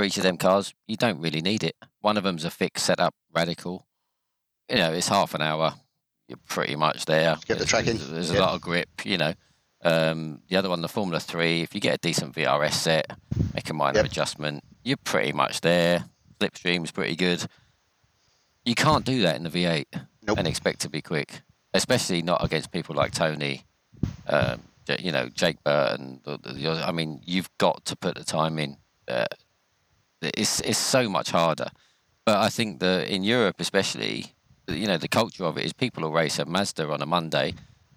[0.01, 0.73] for each of them cars.
[0.89, 1.77] You don't really need it.
[2.01, 3.87] One of them's a fixed setup, radical.
[4.71, 5.75] You know, it's half an hour.
[6.27, 7.35] You're pretty much there.
[7.47, 7.99] Get the There's- track in.
[7.99, 8.89] There's, there's a lot of grip.
[9.05, 9.35] You know,
[9.85, 11.61] um, the other one, the Formula Three.
[11.61, 13.11] If you get a decent VRS set,
[13.55, 14.07] make a minor Yep.
[14.07, 16.05] adjustment, you're pretty much there.
[16.41, 17.45] Slipstream's pretty good.
[18.65, 19.85] You can't do that in the V8
[20.27, 20.39] Nope.
[20.39, 21.43] and expect to be quick,
[21.75, 23.65] especially not against people like Tony.
[24.27, 24.63] Um,
[24.99, 26.21] you know, Jake Burton.
[26.27, 28.77] I mean, you've got to put the time in.
[29.07, 29.27] Uh,
[30.20, 31.68] it's it's so much harder.
[32.24, 34.26] But I think that in Europe, especially,
[34.68, 37.54] you know, the culture of it is people will race a Mazda on a Monday,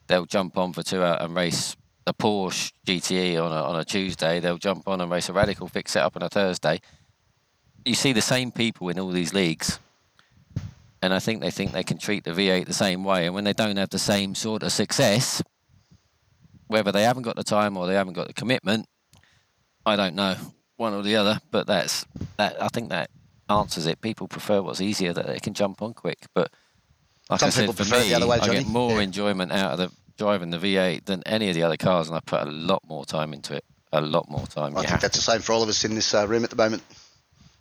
[0.08, 3.86] they'll jump on for two hours and race a Porsche GTE on a on a
[3.86, 4.40] Tuesday.
[4.40, 6.80] They'll jump on and race a Radical fix setup on a Thursday.
[7.86, 9.80] You see the same people in all these leagues,
[11.02, 13.26] and I think they think they can treat the V8 the same way.
[13.26, 15.42] And when they don't have the same sort of success,
[16.68, 18.88] whether they haven't got the time or they haven't got the commitment,
[19.86, 20.38] I don't know,
[20.84, 21.40] one or the other.
[21.52, 22.06] But that's
[22.38, 22.62] that.
[22.62, 23.10] I think that
[23.50, 24.02] answers it.
[24.02, 26.20] People prefer what's easier that they can jump on quick.
[26.36, 26.52] But
[27.30, 29.02] like Some I said, people for me, way, I get more Yeah.
[29.02, 32.20] enjoyment out of the driving the V8 than any of the other cars, and I
[32.20, 33.66] put a lot more time into it.
[33.92, 34.78] A lot more time.
[34.78, 35.26] I You think that's to.
[35.26, 36.84] the same for all of us in this uh, room at the moment.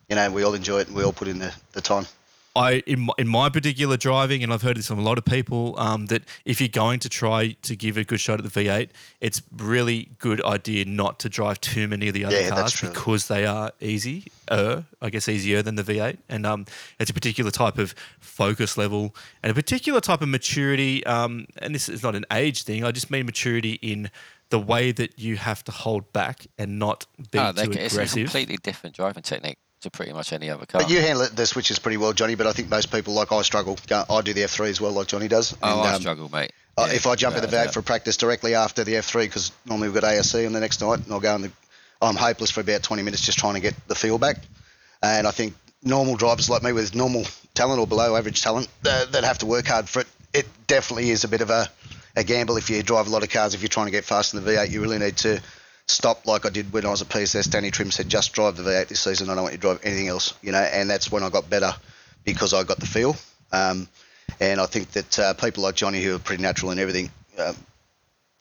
[0.09, 2.07] You know, we all enjoy it and we all put in the, the time.
[2.55, 5.25] I in my, in my particular driving, and I've heard this from a lot of
[5.25, 8.65] people, um, that if you're going to try to give a good shot at the
[8.65, 12.79] V8, it's really good idea not to drive too many of the other Yeah, cars
[12.81, 16.67] because they are easy, uh, I guess easier than the V8, and um,
[16.99, 21.05] it's a particular type of focus level and a particular type of maturity.
[21.07, 24.11] Um, and this is not an age thing; I just mean maturity in
[24.51, 27.97] the way that you have to hold back and not be Oh, too ca- it's
[27.97, 30.81] a completely different driving technique to pretty much any other car.
[30.81, 32.35] But you handle it, the switches pretty well, Johnny.
[32.35, 33.79] But I think most people, like I, struggle.
[33.91, 35.57] I do the F3 as well, like Johnny does.
[35.63, 36.53] oh, I um, struggle, mate.
[36.77, 39.53] Uh, Yeah, if I jump in the V8 for practice directly after the F3, because
[39.67, 41.53] normally we've got ASC on the next night, and I'll go in the.
[42.01, 44.39] I'm hopeless for about 20 minutes just trying to get the feel back.
[45.03, 49.05] And I think normal drivers like me with normal talent or below average talent uh,
[49.07, 51.69] that have to work hard for it, it definitely is a bit of a,
[52.17, 53.55] a gamble if you drive a lot of cars.
[53.55, 55.41] If you're trying to get fast in the V8, you really need to
[55.93, 57.47] stop like I did when I was at PSS.
[57.47, 59.31] Danny Trim said, just drive the V8 this season.
[59.31, 60.59] I don't want you to drive anything else, you know.
[60.59, 61.75] And that's when I got better
[62.25, 63.17] because I got the feel.
[63.53, 63.89] Um,
[64.41, 67.57] and I think that uh, people like Johnny, who are pretty natural and everything, um,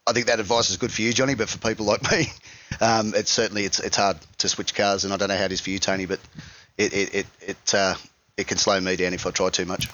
[0.07, 1.35] I think that advice is good for you, Johnny.
[1.35, 2.27] But for people like me,
[2.79, 5.51] um, it's certainly it's it's hard to switch cars, and I don't know how it
[5.51, 6.19] is for you, Tony, but
[6.77, 7.95] it it it it, uh,
[8.37, 9.87] it can slow me down if I try too much.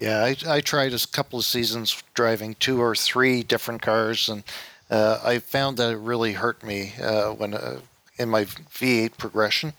[0.00, 4.44] Yeah, I, I tried a couple of seasons driving two or three different cars, and
[4.90, 7.80] uh, I found that it really hurt me uh, when uh,
[8.18, 9.72] in my V8 progression,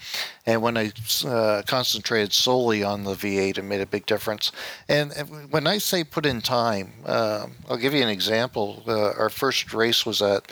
[0.46, 0.92] and when I
[1.26, 4.52] uh, concentrated solely on the V8, it made a big difference.
[4.88, 8.84] And, and when I say put in time, um I'll give you an example.
[8.88, 10.50] Uh, our first race was at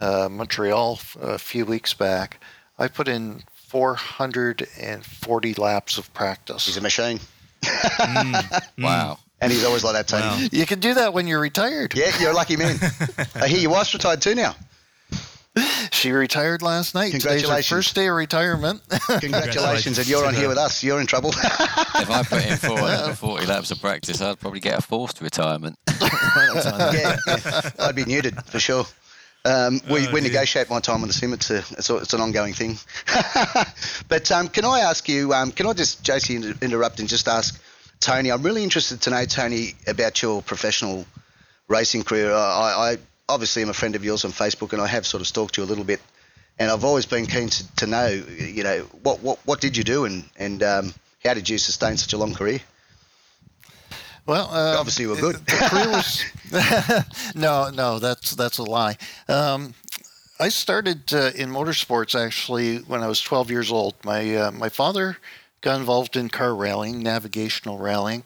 [0.00, 2.40] uh, Montreal f- a few weeks back.
[2.78, 6.66] I put in 440 laps of practice.
[6.66, 7.20] He's a machine,
[8.78, 9.18] wow.
[9.40, 10.24] And he's always like that, Tony.
[10.24, 10.48] Wow.
[10.52, 11.94] You can do that when you're retired.
[11.94, 12.78] Yeah, you're a lucky man.
[13.34, 14.54] I hear your wife's retired too now.
[15.90, 17.06] She retired last night.
[17.12, 17.68] Today's her Congratulations.
[17.68, 18.82] first day of retirement.
[19.20, 20.82] Congratulations, and you're on here with us.
[20.84, 21.30] You're in trouble.
[21.30, 22.56] If I put in
[23.16, 25.76] 40 laps of practice, I'd probably get a forced retirement.
[26.00, 28.84] yeah, yeah, I'd be neutered for sure.
[29.44, 30.30] Um, we, Oh, we dear.
[30.30, 31.32] negotiate my time on the sim.
[31.32, 32.76] It's a it's, a, it's an ongoing thing.
[34.08, 35.32] but um, can I ask you?
[35.34, 37.60] Um, can I just, JC, inter- interrupt and just ask
[38.00, 38.32] Tony?
[38.32, 41.06] I'm really interested to know, Tony, about your professional
[41.68, 42.32] racing career.
[42.32, 45.26] I, I obviously am a friend of yours on Facebook, and I have sort of
[45.26, 46.00] stalked you a little bit.
[46.58, 49.84] And I've always been keen to, to know, you know, what, what, what did you
[49.84, 52.60] do, and and um, how did you sustain such a long career?
[54.26, 55.36] Well, uh, Obviously, you were good.
[55.60, 56.24] Was
[57.34, 57.98] no, no.
[57.98, 58.96] That's that's a lie.
[59.28, 59.74] Um,
[60.38, 63.94] I started uh, in motorsports actually when I was 12 years old.
[64.04, 65.16] My uh, my father
[65.60, 68.24] got involved in car rallying, navigational rallying,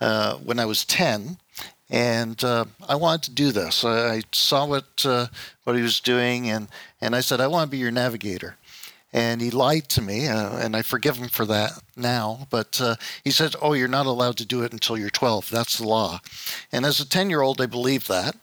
[0.00, 1.38] uh, when I was 10,
[1.88, 3.84] and uh, I wanted to do this.
[3.84, 5.26] I, I saw what uh,
[5.64, 6.68] what he was doing, and
[7.00, 8.56] and I said I want to be your navigator.
[9.14, 12.46] And he lied to me, uh, and I forgive him for that now.
[12.48, 15.50] But uh, he said, "Oh, you're not allowed to do it until you're 12.
[15.50, 16.20] That's the law."
[16.72, 18.36] And as a 10-year-old, I believed that.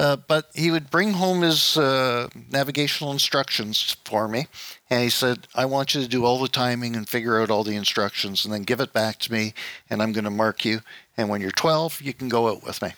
[0.00, 4.46] Uh, but he would bring home his uh, navigational instructions for me,
[4.88, 7.64] and he said, "I want you to do all the timing and figure out all
[7.64, 9.52] the instructions, and then give it back to me,
[9.90, 10.80] and I'm going to mark you.
[11.18, 12.92] And when you're 12, you can go out with me."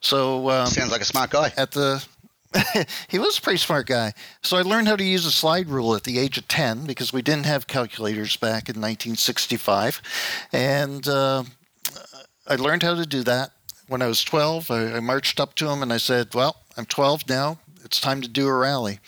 [0.00, 1.52] So um, Sounds like a smart guy.
[1.56, 2.06] at the
[3.08, 4.12] he was a pretty smart guy.
[4.40, 7.12] So I learned how to use a slide rule at the age of 10 because
[7.12, 10.00] we didn't have calculators back in 1965.
[10.52, 11.42] And uh,
[12.46, 13.50] I learned how to do that.
[13.88, 16.84] When I was 12, I, I marched up to him and I said, Well, I'm
[16.86, 17.58] 12 now.
[17.84, 19.00] It's time to do a rally.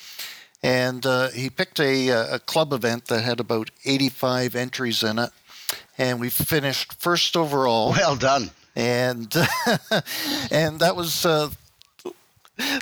[0.62, 5.31] And uh, he picked a, a club event that had about 85 entries in it.
[5.99, 8.51] And we finished first overall Well done.
[8.75, 9.35] and
[10.51, 11.51] and that was uh,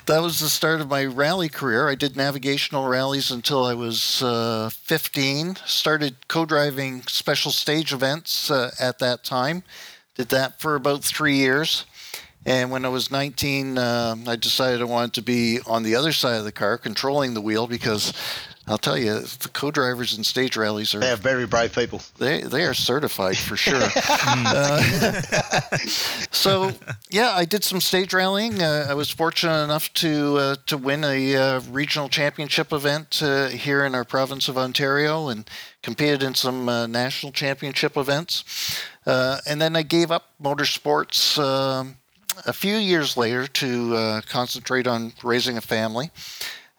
[0.05, 1.87] that was the start of my rally career.
[1.89, 5.55] I did navigational rallies until I was uh, 15.
[5.65, 9.63] Started co-driving special stage events uh, at that time.
[10.19, 11.85] Did that for about three years.
[12.45, 16.11] And when I was 19, uh, I decided I wanted to be on the other
[16.11, 18.11] side of the car, controlling the wheel, because
[18.67, 22.01] I'll tell you, the co-drivers in stage rallies are They are very brave people.
[22.17, 23.79] they they are certified for sure.
[24.21, 24.81] Uh,
[26.31, 26.71] so
[27.09, 28.61] yeah, I did some stage rallying.
[28.61, 33.47] Uh, I was fortunate enough to uh, to win a uh, regional championship event uh,
[33.47, 35.49] here in our province of Ontario, and
[35.81, 38.81] competed in some uh, national championship events.
[39.05, 41.37] Uh, and then I gave up motorsports.
[41.37, 41.97] um
[42.45, 46.11] a few years later to uh, concentrate on raising a family.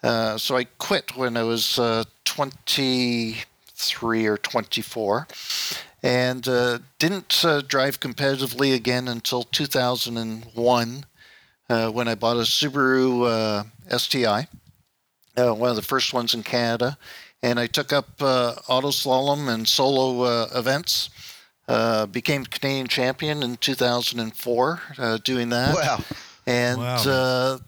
[0.03, 5.29] Uh, so I quit when I was uh, 23 or 24
[6.03, 6.43] and
[6.99, 11.05] didn't drive competitively again until 2001
[11.69, 14.49] uh, when I bought a Subaru STI,
[15.37, 16.99] uh, one of the first ones in Canada.
[17.43, 21.11] And I took up uh, auto slalom and solo uh, events.
[21.69, 25.75] Uh, became Canadian champion in 2004 uh, doing that.
[25.75, 26.01] Wow.
[26.47, 26.97] And Wow.
[27.07, 27.59] uh,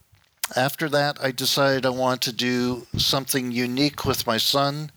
[0.56, 4.90] after that, I decided I wanted to do something unique with my son,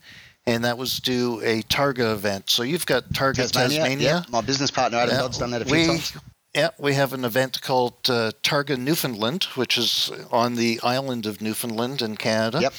[0.44, 2.50] and that was do a Targa event.
[2.50, 3.96] So you've got Targa Tasmania.
[3.98, 6.12] Yeah, my business partner Adam Yeah, Dodd's done that a few we, times.
[6.54, 11.40] Yeah, we have an event called uh, Targa Newfoundland, which is on the island of
[11.40, 12.60] Newfoundland in Canada.
[12.60, 12.72] Yep.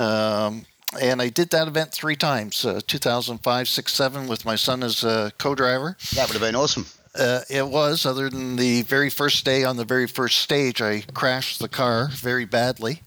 [0.00, 0.64] Um,
[1.00, 5.04] and I did that event three times uh, 2005, 6, 7 with my son as
[5.04, 5.96] a co driver.
[6.14, 6.86] That would have been awesome.
[7.14, 11.00] Uh, it was, other than the very first day on the very first stage, I
[11.14, 13.02] crashed the car very badly.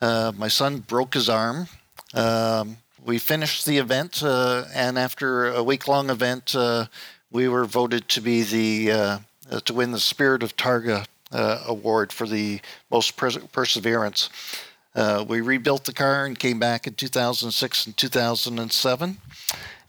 [0.00, 1.68] Uh, my son broke his arm.
[2.14, 6.86] Um, we finished the event, uh, and after a week long event, uh,
[7.30, 9.18] we were voted to be the uh,
[9.50, 14.28] uh, to win the Spirit of Targa uh, award for the most pers- perseverance.
[14.94, 19.18] Uh, we rebuilt the car and came back in 2006 and 2007.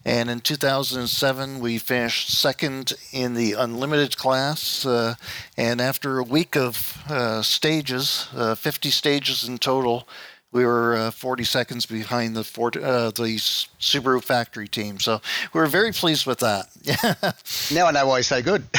[0.05, 4.85] And in 2007, we finished second in the unlimited class.
[4.85, 5.15] Uh,
[5.57, 10.07] and after a week of uh, stages, uh, 50 stages in total,
[10.53, 13.37] we were uh, 40 seconds behind the Ford, uh, the
[13.79, 14.99] Subaru factory team.
[14.99, 15.19] So
[15.51, 16.69] we were very pleased with that.
[17.73, 18.63] Now I know why he's so good.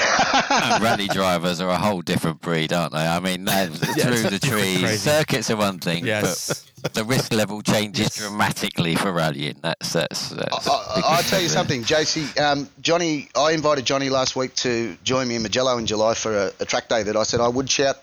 [0.50, 3.06] And rally drivers are a whole different breed, aren't they?
[3.06, 4.80] I mean, they're through the trees.
[4.80, 4.96] crazy.
[4.96, 6.64] Circuits are one thing, Yes.
[6.82, 9.56] but the risk level changes dramatically for rallying.
[9.62, 10.28] That's that's.
[10.30, 12.38] that's I, I'll tell you something, JC.
[12.40, 16.36] Um, Johnny, I invited Johnny last week to join me in Mugello in July for
[16.36, 17.96] a, a track day that I said I would shout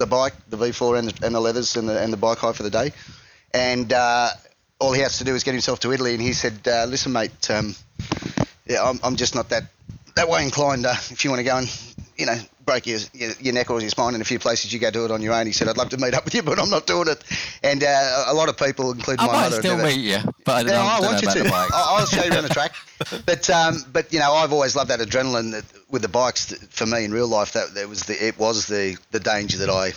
[0.00, 2.52] the bike, the V4 and the, and the leathers and the, and the bike high
[2.52, 2.90] for the day.
[3.54, 4.30] And uh,
[4.80, 6.14] all he has to do is get himself to Italy.
[6.14, 7.76] And he said, uh, listen, mate, um,
[8.66, 9.64] yeah, I'm, I'm just not that,
[10.16, 10.86] that way inclined.
[10.86, 11.68] Uh, if you want to go and,
[12.16, 14.78] you know, break your, your, your neck or your spine in a few places, you
[14.78, 15.46] go do it on your own.
[15.46, 17.22] He said, I'd love to meet up with you, but I'm not doing it.
[17.62, 20.52] And uh, a lot of people, including I my might mother, still meet you, but
[20.52, 21.42] I don't, Yeah, know, I don't want you to.
[21.42, 21.72] the bikes.
[21.74, 22.72] I- I'll show you around the track.
[23.26, 26.52] But um, but you know, I've always loved that adrenaline that, with the bikes.
[26.70, 29.70] For me, in real life, that, that was the it was the the danger that
[29.70, 29.92] I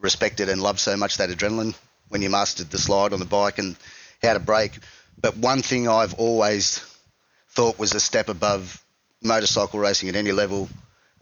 [0.00, 1.18] respected and loved so much.
[1.18, 1.74] That adrenaline
[2.08, 3.76] when you mastered the slide on the bike and
[4.22, 4.78] how to brake.
[5.20, 6.80] But one thing I've always
[7.50, 8.82] thought was a step above
[9.22, 10.68] motorcycle racing at any level.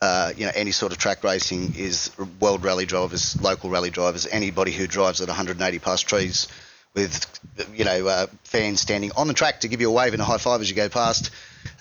[0.01, 2.11] Uh, you know, any sort of track racing is
[2.41, 6.49] world rally drivers, local rally drivers, anybody who drives at 180 past trees
[6.93, 7.25] with,
[7.73, 10.25] you know, uh, fans standing on the track to give you a wave and a
[10.25, 11.31] high five as you go past.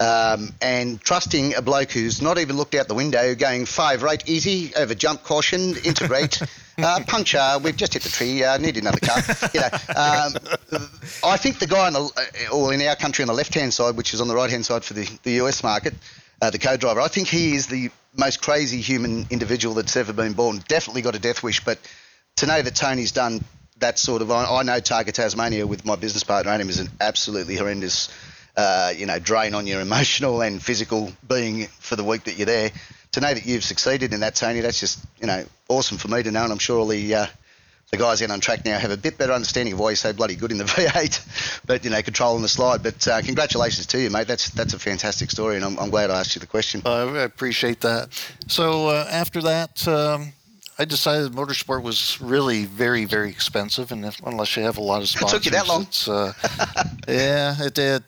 [0.02, 4.28] Um, and trusting a bloke who's not even looked out the window, going five right
[4.28, 6.42] easy over jump caution, integrate,
[6.80, 7.60] uh, puncture.
[7.62, 8.44] We've just hit the tree.
[8.44, 9.22] Uh, need another car.
[9.54, 10.88] You know, um,
[11.24, 14.16] I think the guy on the, or in our country on the left-hand side, which
[14.16, 15.94] is on the right-hand side for the, the US market,
[16.42, 17.00] uh, the co-driver.
[17.00, 20.64] I think he is the most crazy human individual that's ever been born.
[20.68, 21.78] Definitely got a death wish, but
[22.38, 23.44] to know that Tony's done
[23.78, 26.90] that sort of, I, I know Targa Tasmania with my business partner Adam is an
[27.00, 28.10] absolutely horrendous,
[28.58, 32.46] uh, you know, drain on your emotional and physical being for the week that you're
[32.46, 32.72] there.
[33.14, 36.24] To know that you've succeeded in that, Tony, that's just, you know, awesome for me
[36.24, 37.26] to know, and I'm sure all the uh,
[37.92, 40.14] the guys out on track now have a bit better understanding of why you're so
[40.14, 42.82] bloody good in the V8, but you know, controlling the slide.
[42.82, 44.28] But uh, congratulations to you, mate.
[44.28, 46.82] That's that's a fantastic story, and I'm, I'm glad I asked you the question.
[46.86, 48.10] I appreciate that.
[48.48, 49.88] So uh, after that.
[49.88, 50.34] Um,
[50.82, 55.04] I decided motorsport was really very, very expensive, and if, unless you have a lot
[55.04, 55.86] of sponsors, it took you that long.
[56.08, 56.34] Uh,
[57.08, 58.04] yeah, it did.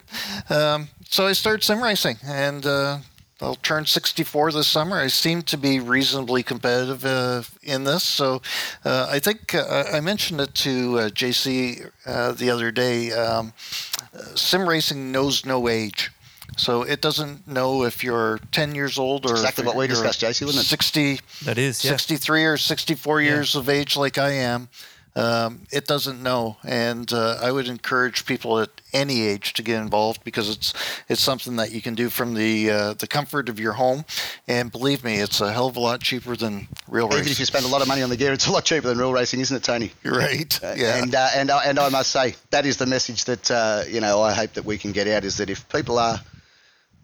[0.49, 2.97] Um, so I started sim racing, and uh,
[3.41, 4.97] I'll turn 64 this summer.
[4.99, 8.01] I seem to be reasonably competitive uh, in this.
[8.01, 8.41] So
[8.83, 13.11] uh, I think uh, I mentioned it to uh, JC uh, the other day.
[13.11, 13.53] Um,
[14.33, 16.09] sim racing knows no age.
[16.57, 20.21] So it doesn't know if you're 10 years old or exactly what we you're discussed,
[20.21, 20.67] JC, wasn't it?
[20.67, 21.91] 60, That is, yeah.
[21.91, 24.69] 63 or 64 years of age like I am.
[25.15, 29.79] Um, it doesn't know, and uh, I would encourage people at any age to get
[29.79, 30.73] involved because it's
[31.07, 34.05] it's something that you can do from the uh, the comfort of your home,
[34.47, 37.19] and believe me, it's a hell of a lot cheaper than real racing.
[37.19, 38.87] Even if you spend a lot of money on the gear, it's a lot cheaper
[38.87, 39.91] than real racing, isn't it, Tony?
[40.03, 40.59] You're right.
[40.63, 40.97] Yeah.
[41.03, 44.01] And uh, and uh, and I must say that is the message that uh, you
[44.01, 46.19] know I hope that we can get out is that if people are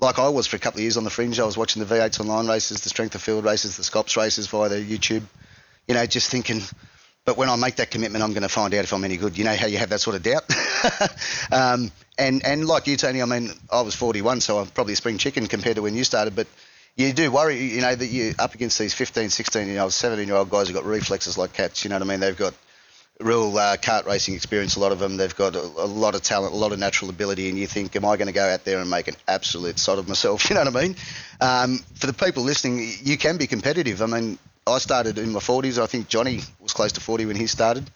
[0.02, 1.94] like I was for a couple of years on the fringe, I was watching the
[1.94, 5.24] V8s online races, the strength of field races, the Scops races via the YouTube,
[5.88, 6.62] you know, just thinking.
[7.26, 9.38] But when I make that commitment, I'm going to find out if I'm any good.
[9.38, 10.44] You know how you have that sort of doubt.
[11.52, 14.96] um, and and like you, Tony, I mean, I was 41, so I'm probably a
[14.96, 16.48] spring chicken compared to when you started, but.
[16.96, 20.28] You do worry, you know, that you're up against these 15, 16 year old, 17
[20.28, 21.86] year old guys who've got reflexes like cats.
[21.86, 22.20] You know what I mean?
[22.20, 22.54] They've got
[23.20, 24.76] real uh, kart racing experience.
[24.76, 27.10] A lot of them, they've got a, a lot of talent, a lot of natural
[27.10, 29.78] ability, and you think, am I going to go out there and make an absolute
[29.78, 30.40] sod of myself?
[30.50, 30.96] You know what I mean?
[31.42, 34.02] Um, for the people listening, you can be competitive.
[34.02, 35.82] I mean, I started in my 40s.
[35.82, 37.90] I think Johnny was close to 40 when he started.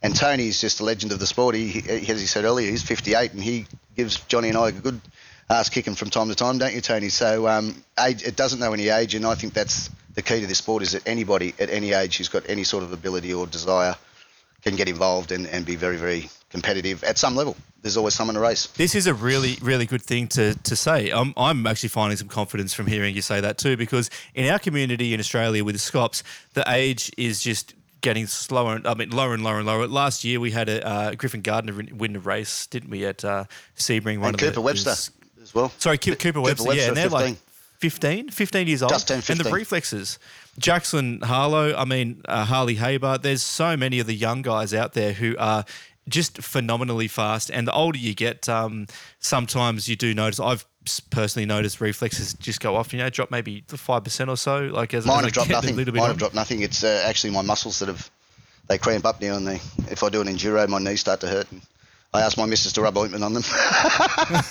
[0.00, 1.56] And Tony's just a legend of the sport.
[1.56, 3.66] He, he, as he said earlier, he's 58, and he
[3.96, 5.00] gives Johnny and I a good
[5.50, 7.08] ass kicking from time to time, don't you, Tony?
[7.08, 10.46] So um, age, it doesn't know any age, and I think that's the key to
[10.46, 13.46] this sport is that anybody at any age who's got any sort of ability or
[13.46, 13.96] desire
[14.62, 17.56] can get involved and, and be very, very competitive at some level.
[17.82, 18.66] There's always someone to race.
[18.66, 21.10] This is a really, really good thing to, to say.
[21.10, 24.58] I'm, I'm actually finding some confidence from hearing you say that too, because in our
[24.58, 28.74] community in Australia with the Scops, the age is just getting slower.
[28.74, 29.86] and- I mean, lower and lower and lower.
[29.86, 33.04] Last year we had a uh, Griffin Gardner win a race, didn't we?
[33.06, 33.44] At uh,
[33.76, 35.70] Sebring, one And of Cooper the, Webster as well.
[35.78, 36.68] Sorry, Cooper, Cooper Webster.
[36.68, 37.36] Webster, yeah, and they're like
[37.78, 38.28] 15.
[38.28, 38.90] 15, 15 years old.
[38.90, 40.18] Just turned And the reflexes.
[40.58, 44.92] Jackson Harlow, I mean, uh, Harley Haber, there's so many of the young guys out
[44.92, 45.64] there who are
[46.08, 47.50] just phenomenally fast.
[47.50, 48.86] And the older you get, um,
[49.20, 50.66] sometimes you do notice, I've
[51.10, 54.60] personally noticed reflexes just go off, you know, drop maybe 5% or so.
[54.72, 55.76] Like as, Mine as have dropped nothing.
[55.76, 56.08] Mine on.
[56.08, 56.62] have dropped nothing.
[56.62, 58.10] It's uh, actually my muscles that have
[58.68, 61.26] they cramp up now, and they if I do an enduro, my knees start to
[61.26, 61.50] hurt.
[61.50, 61.62] And
[62.14, 63.42] I ask my missus to rub ointment on them,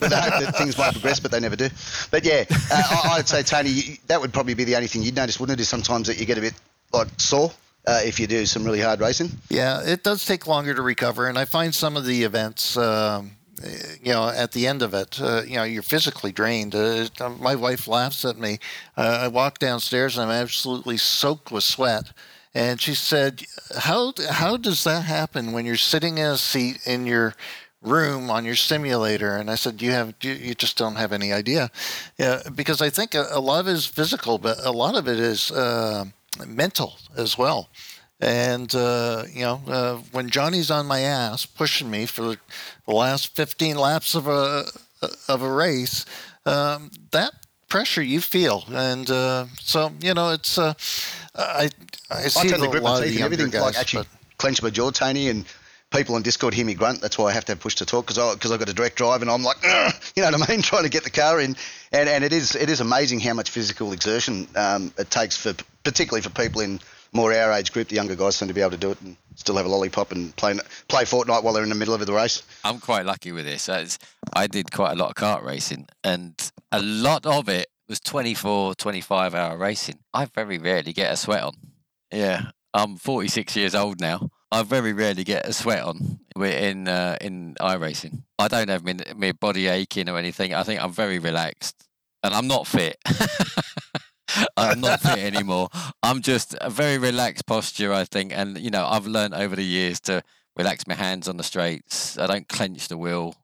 [0.00, 1.68] but things might progress, but they never do.
[2.12, 5.16] But yeah, uh, I, I'd say Tony, that would probably be the only thing you'd
[5.16, 5.62] notice, wouldn't it?
[5.62, 6.54] Is sometimes that you get a bit
[6.92, 7.50] like sore
[7.88, 9.30] uh, if you do some really hard racing.
[9.48, 13.32] Yeah, it does take longer to recover, and I find some of the events, um,
[13.64, 16.76] eh, you know, at the end of it, uh, you know, you're physically drained.
[16.76, 17.08] Uh,
[17.40, 18.58] my wife laughs at me.
[18.96, 22.12] Uh, I walk downstairs and I'm absolutely soaked with sweat.
[22.54, 23.44] And she said,
[23.76, 27.34] "How how does that happen when you're sitting in a seat in your
[27.82, 31.32] room on your simulator?" And I said, "You have you, you just don't have any
[31.32, 31.70] idea,
[32.18, 35.08] yeah, because I think a, a lot of it is physical, but a lot of
[35.08, 36.06] it is uh,
[36.46, 37.68] mental as well."
[38.20, 42.22] And uh, you know, uh, when Johnny's on my ass pushing me for
[42.86, 44.64] the last 15 laps of a
[45.28, 46.04] of a race,
[46.44, 47.32] um, that
[47.68, 50.74] pressure you feel, and uh, so you know, it's uh,
[51.34, 51.70] I
[52.10, 54.62] I I see to a lot of the younger everything, guys, like actually but- clench
[54.62, 55.44] my jaw, Tony, and
[55.90, 57.00] people on Discord hear me grunt.
[57.00, 58.74] That's why I have to have push to talk because I because I've got a
[58.74, 61.40] direct drive and I'm like, you know what I mean, trying to get the car
[61.40, 61.56] in,
[61.92, 65.54] and and it is it is amazing how much physical exertion um, it takes for
[65.84, 66.80] particularly for people in
[67.12, 69.16] more our age group, the younger guys seem to be able to do it and
[69.34, 72.12] still have a lollipop and play play Fortnite while they're in the middle of the
[72.12, 72.42] race.
[72.64, 73.68] I'm quite lucky with this.
[73.68, 73.98] As
[74.34, 76.34] I did quite a lot of kart racing, and
[76.72, 79.98] a lot of it was 24, 25 hour racing.
[80.12, 81.54] I very rarely get a sweat on.
[82.12, 84.30] Yeah, I'm 46 years old now.
[84.50, 88.22] I very rarely get a sweat on in uh, in iRacing.
[88.38, 90.54] I don't have my, my body aching or anything.
[90.54, 91.84] I think I'm very relaxed,
[92.22, 92.96] and I'm not fit.
[94.56, 95.68] I'm not fit anymore.
[96.02, 99.64] I'm just a very relaxed posture, I think, and you know I've learned over the
[99.64, 100.22] years to
[100.56, 102.18] relax my hands on the straights.
[102.18, 103.34] I don't clench the wheel.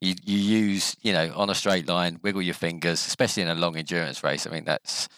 [0.00, 3.54] You you use you know on a straight line, wiggle your fingers, especially in a
[3.54, 4.46] long endurance race.
[4.46, 5.08] I mean that's,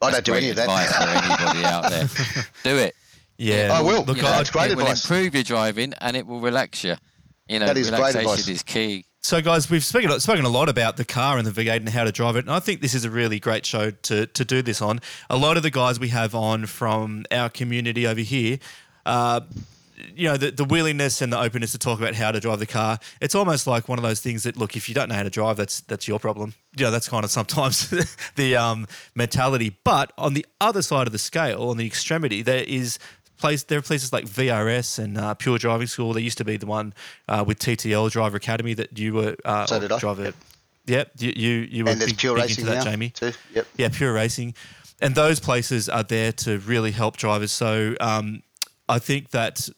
[0.00, 0.62] I that's don't do great any of that.
[0.62, 1.02] advice for
[1.42, 2.44] anybody out there.
[2.64, 2.94] Do it.
[3.40, 4.02] Yeah, I will.
[4.04, 6.96] Look, You know, That's great it will improve your driving and it will relax you.
[7.48, 8.48] You know, That is great relaxation advice.
[8.48, 9.04] is key.
[9.20, 12.04] So, guys, we've spoken, spoken a lot about the car and the V8 and how
[12.04, 12.44] to drive it.
[12.44, 15.00] And I think this is a really great show to, to do this on.
[15.28, 18.58] A lot of the guys we have on from our community over here,
[19.04, 19.40] uh,
[20.14, 22.66] you know, the, the willingness and the openness to talk about how to drive the
[22.66, 23.00] car.
[23.20, 25.30] It's almost like one of those things that, look, if you don't know how to
[25.30, 26.54] drive, that's that's your problem.
[26.76, 27.90] You know, that's kind of sometimes
[28.36, 29.76] the um, mentality.
[29.82, 32.98] But on the other side of the scale, on the extremity, there is
[33.38, 36.12] place there are places like VRS and uh, Pure Driving School.
[36.12, 36.92] There used to be the one
[37.28, 39.98] uh, with TTL Driver Academy that you were uh, So did I.
[39.98, 40.24] driver.
[40.24, 40.34] Yep.
[40.86, 43.10] Yep, you you, you were And big, pure big racing into that, now Jamie.
[43.10, 43.32] too.
[43.54, 43.66] Yep.
[43.76, 44.54] Yeah, pure racing,
[45.02, 47.52] and those places are there to really help drivers.
[47.52, 48.42] So um,
[48.88, 49.68] I think that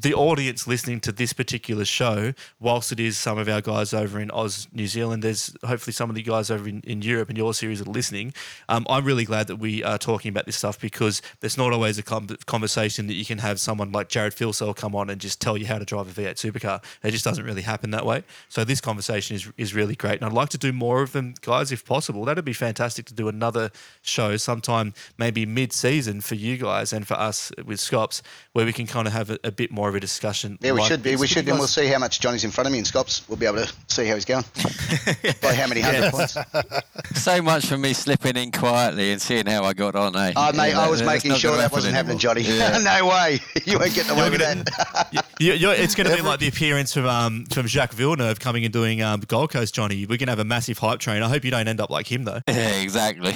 [0.00, 4.20] the audience listening to this particular show, whilst it is some of our guys over
[4.20, 7.36] in Oz, New Zealand, there's hopefully some of the guys over in, in Europe and
[7.36, 8.32] your series are listening.
[8.68, 11.98] Um, I'm really glad that we are talking about this stuff because there's not always
[11.98, 15.40] a com- conversation that you can have someone like Jared Filsell come on and just
[15.40, 16.84] tell you how to drive a V8 supercar.
[17.02, 18.22] It just doesn't really happen that way.
[18.48, 20.20] So this conversation is, is really great.
[20.20, 22.24] And I'd like to do more of them, guys, if possible.
[22.24, 23.70] That'd be fantastic to do another
[24.02, 28.22] show sometime, maybe mid season for you guys and for us with Scops,
[28.52, 30.58] where we can kind of have a, a bit more of a discussion.
[30.60, 31.16] Yeah, we should be.
[31.16, 33.28] We should, you and we'll see how much Johnny's in front of me in Scops.
[33.28, 34.44] We'll be able to see how he's going
[35.42, 36.10] by how many hundred Yeah.
[36.10, 36.36] points.
[37.14, 40.32] So much for me slipping in quietly and seeing how I got on, eh?
[40.36, 42.42] Oh, mate, Yeah, I was that's making sure that wasn't happen happening, Johnny.
[42.42, 42.78] Yeah.
[43.00, 43.40] no way.
[43.64, 45.26] You won't get away You're with gonna- that.
[45.40, 48.64] You- you- it's going to be like the appearance from um, from Jacques Villeneuve coming
[48.64, 50.00] and doing um, Gold Coast, Johnny.
[50.06, 51.22] We're going to have a massive hype train.
[51.22, 52.40] I hope you don't end up like him, though.
[52.48, 53.32] Yeah, exactly.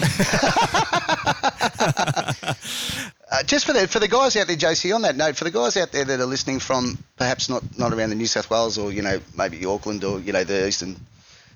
[3.33, 4.95] Uh, just for the for the guys out there, JC.
[4.95, 7.95] On that note, for the guys out there that are listening from perhaps not not
[7.95, 10.97] around the New South Wales or you know maybe Auckland or you know the eastern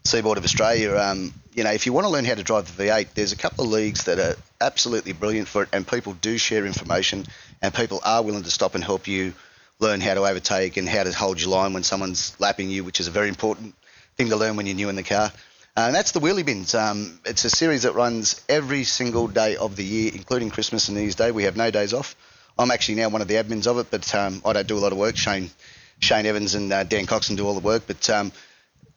[0.03, 2.85] seaboard of Australia, um, you know if you want to learn how to drive the
[2.85, 6.39] V8, there's a couple of leagues that are absolutely brilliant for it, and people do
[6.39, 7.27] share information,
[7.61, 9.35] and people are willing to stop and help you
[9.79, 13.01] learn how to overtake and how to hold your line when someone's lapping you, which
[13.01, 13.75] is a very important
[14.17, 15.31] thing to learn when you're new in the car.
[15.79, 16.75] And that's the Wheelie Bins.
[16.75, 20.97] Um, it's a series that runs every single day of the year, including Christmas and
[20.97, 21.33] New Year's Day.
[21.33, 22.17] We have no days off.
[22.59, 24.81] I'm actually now one of the admins of it, but um, I don't do a
[24.81, 25.19] lot of work.
[25.19, 25.51] Shane,
[25.99, 27.83] Shane Evans and uh, Dan Coxon do all the work.
[27.87, 28.33] But um,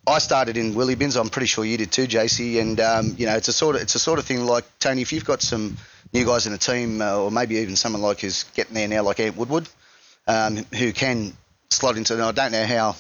[0.07, 1.17] I started in Wheelie Bins.
[1.17, 2.61] I'm pretty sure you did too, JC.
[2.61, 5.01] And um, you know, it's a sort of it's a sort of thing like Tony.
[5.01, 5.75] If you've got some
[6.13, 9.03] new guys in the team, uh, or maybe even someone like who's getting there now,
[9.03, 9.67] like Ant Woodward,
[10.27, 11.33] um, who can
[11.69, 12.13] slot into.
[12.13, 12.95] And I don't know how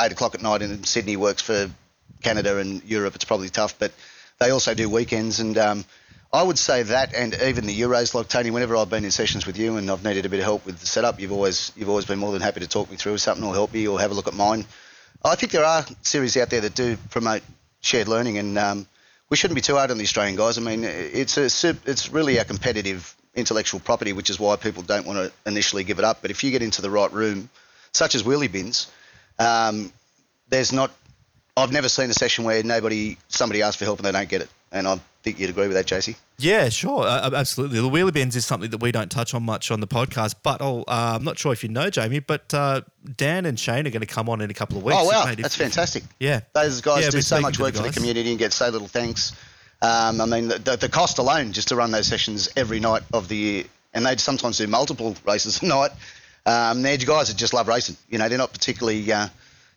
[0.00, 1.68] eight o'clock at night in Sydney works for
[2.22, 3.14] Canada and Europe.
[3.14, 3.92] It's probably tough, but
[4.38, 5.40] they also do weekends.
[5.40, 5.84] And um,
[6.32, 8.50] I would say that, and even the Euros, like Tony.
[8.50, 10.78] Whenever I've been in sessions with you and I've needed a bit of help with
[10.80, 13.44] the setup, you've always you've always been more than happy to talk me through something
[13.44, 14.64] or help me or have a look at mine.
[15.24, 17.42] I think there are series out there that do promote
[17.80, 18.86] shared learning, and um,
[19.28, 20.58] we shouldn't be too hard on the Australian guys.
[20.58, 25.06] I mean, it's a it's really a competitive intellectual property, which is why people don't
[25.06, 26.22] want to initially give it up.
[26.22, 27.50] But if you get into the right room,
[27.92, 28.90] such as wheelie bins,
[29.38, 29.92] um,
[30.48, 30.90] there's not.
[31.56, 34.40] I've never seen a session where nobody somebody asks for help and they don't get
[34.40, 36.16] it, and I think you'd agree with that, JC.
[36.38, 37.80] Yeah, sure, uh, absolutely.
[37.80, 40.60] The wheelie bins is something that we don't touch on much on the podcast, but
[40.62, 42.80] I'll, uh, I'm not sure if you know, Jamie, but uh,
[43.16, 44.96] Dan and Shane are going to come on in a couple of weeks.
[44.98, 46.04] Oh wow, that's fantastic.
[46.18, 48.52] Yeah, Those guys Yeah, do so much to the work for the community and get
[48.52, 49.32] so little thanks.
[49.82, 53.02] Um, I mean, the, the, the cost alone just to run those sessions every night
[53.12, 55.90] of the year, and they sometimes do multiple races a night.
[56.46, 57.96] Um, they're guys that just love racing.
[58.08, 59.28] You know, they're not particularly, uh,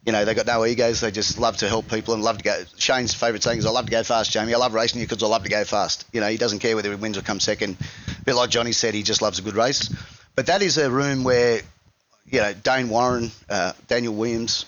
[0.05, 1.01] you know, they got no egos.
[1.01, 2.63] They just love to help people and love to go.
[2.77, 4.53] Shane's favourite saying is, "I love to go fast, Jamie.
[4.53, 6.75] I love racing you because I love to go fast." You know, he doesn't care
[6.75, 7.77] whether he wins or comes second.
[8.07, 9.93] A bit like Johnny said, he just loves a good race.
[10.35, 11.61] But that is a room where,
[12.29, 14.65] you know, Dane Warren, uh, Daniel Williams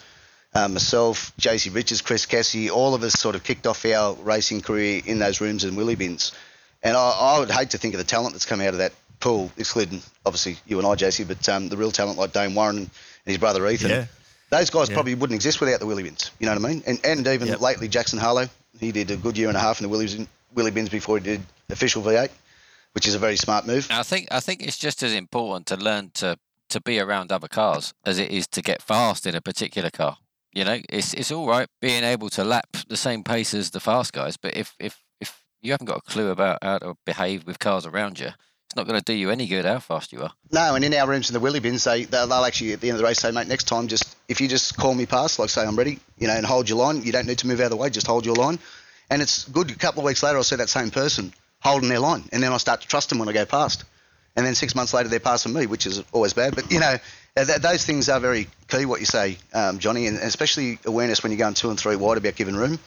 [0.58, 4.62] uh, myself, JC Richards, Chris Cassie, all of us sort of kicked off our racing
[4.62, 6.32] career in those rooms and Wheelie Bins.
[6.82, 8.94] And I, I would hate to think of the talent that's come out of that
[9.20, 12.78] pool, excluding obviously you and I, JC, but um, the real talent like Dane Warren
[12.78, 12.90] and
[13.26, 13.90] his brother Ethan.
[13.90, 14.06] Yeah.
[14.50, 14.96] Those guys Yeah.
[14.96, 16.32] probably wouldn't exist without the Wheelie Bins.
[16.40, 16.84] You know what I mean?
[16.88, 17.60] And, and even Yep.
[17.60, 20.28] lately, lately, Jackson Harlow, he did a good year and a half in the Wheelie,
[20.56, 22.30] Wheelie Bins before he did official V8.
[22.94, 23.86] which is a very smart move.
[23.92, 26.40] I think I think it's just as important to learn to
[26.70, 30.18] to be around other cars as it is to get fast in a particular car.
[30.52, 33.80] You know, it's it's all right being able to lap the same pace as the
[33.80, 37.46] fast guys, but if if if you haven't got a clue about how to behave
[37.46, 38.32] with cars around you,
[38.68, 40.32] it's not going to do you any good how fast you are.
[40.52, 42.90] No, and in our rooms in the Wheelie bins, they they'll they'll actually at the
[42.90, 45.40] end of the race say, mate, next time just if you just call me past,
[45.40, 47.62] like say I'm ready, you know, and hold your line, you don't need to move
[47.62, 48.60] out of the way, just hold your line.
[49.10, 49.72] And it's good.
[49.72, 52.52] A couple of weeks later, I'll see that same person holding their line, and then
[52.52, 53.86] I start to trust them when I go past.
[54.36, 56.54] And then six months later, they're passing me, which is always bad.
[56.54, 56.98] But you know,
[57.38, 58.86] uh, th- those things are very key.
[58.86, 62.18] What you say, um, Johnny, and especially awareness when you're going two and three wide
[62.18, 62.80] about giving room.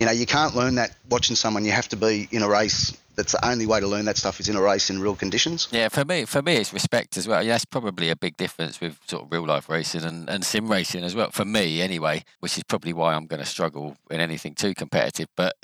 [0.00, 1.64] You know, you can't learn that watching someone.
[1.64, 2.96] You have to be in a race.
[3.16, 5.68] That's the only way to learn that stuff is in a race in real conditions.
[5.70, 7.44] Yeah, for me, for me, it's respect as well.
[7.44, 10.68] Yeah, that's probably a big difference with sort of real life racing and, and sim
[10.68, 11.30] racing as well.
[11.30, 15.28] For me, anyway, which is probably why I'm going to struggle in anything too competitive.
[15.36, 15.54] But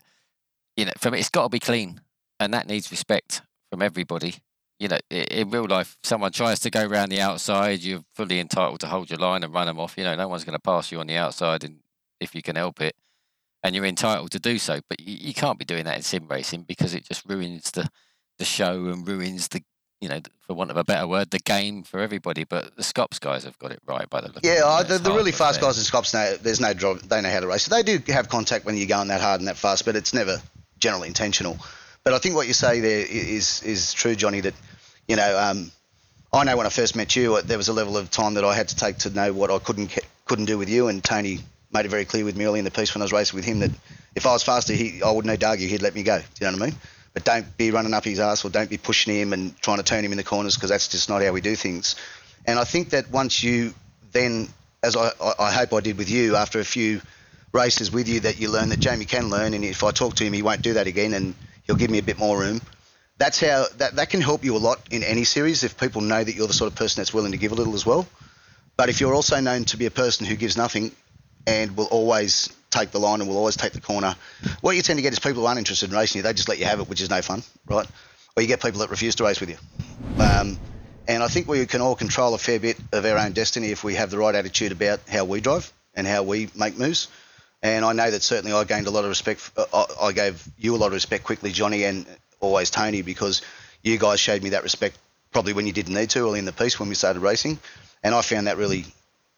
[0.76, 2.00] you know, for me, it's got to be clean,
[2.38, 4.36] and that needs respect from everybody.
[4.78, 8.80] You know, in real life, someone tries to go around the outside, you're fully entitled
[8.80, 9.98] to hold your line and run them off.
[9.98, 11.80] You know, no one's going to pass you on the outside, and
[12.20, 12.94] if you can help it,
[13.62, 14.80] and you're entitled to do so.
[14.88, 17.88] But you, you can't be doing that in sim racing because it just ruins the
[18.38, 19.62] the show and ruins the
[20.00, 22.44] you know, for want of a better word, the game for everybody.
[22.44, 24.38] But the Scops guys have got it right by the look.
[24.38, 24.62] of Yeah, it.
[24.64, 27.06] uh, the, the really fast guys in Scops know there's no drive.
[27.08, 27.64] They know how to race.
[27.64, 30.14] So they do have contact when you're going that hard and that fast, but it's
[30.14, 30.40] never
[30.78, 31.58] generally intentional.
[32.02, 34.40] But I think what you say there is is is true, Johnny.
[34.40, 34.54] That
[35.06, 35.70] you know, um,
[36.32, 38.44] I know when I first met you, uh, there was a level of time that
[38.44, 41.40] I had to take to know what I couldn't couldn't do with you, and Tony
[41.72, 43.44] made it very clear with me early in the piece when I was racing with
[43.44, 43.70] him that
[44.14, 45.68] if I was faster, he I wouldn't need to argue.
[45.68, 46.18] He'd let me go.
[46.18, 46.78] Do you know what I mean?
[47.12, 49.82] But don't be running up his ass or don't be pushing him and trying to
[49.82, 51.96] turn him in the corners because that's just not how we do things.
[52.46, 53.74] And I think that once you
[54.12, 54.48] then,
[54.82, 57.00] as I, I, I hope I did with you, after a few
[57.52, 60.24] races with you, that you learn that Jamie can learn, and if I talk to
[60.24, 62.60] him, he won't do that again, and he'll give me a bit more room.
[63.18, 66.22] That's how that, that can help you a lot in any series if people know
[66.22, 68.08] that you're the sort of person that's willing to give a little as well.
[68.76, 70.92] But if you're also known to be a person who gives nothing
[71.46, 74.14] and will always take the line and will always take the corner,
[74.60, 76.22] what you tend to get is people who aren't interested in racing you.
[76.22, 77.86] They just let you have it, which is no fun, right?
[78.36, 79.56] Or you get people that refuse to race with you.
[80.22, 80.58] Um,
[81.08, 83.82] and I think we can all control a fair bit of our own destiny if
[83.82, 87.08] we have the right attitude about how we drive and how we make moves.
[87.62, 89.50] And I know that certainly I gained a lot of respect.
[89.56, 92.06] uh, I gave you a lot of respect quickly, Johnny, and
[92.38, 93.42] always Tony, because
[93.82, 94.96] you guys showed me that respect
[95.32, 97.58] probably when you didn't need to early in the piece when we started racing.
[98.02, 98.86] And I found that really,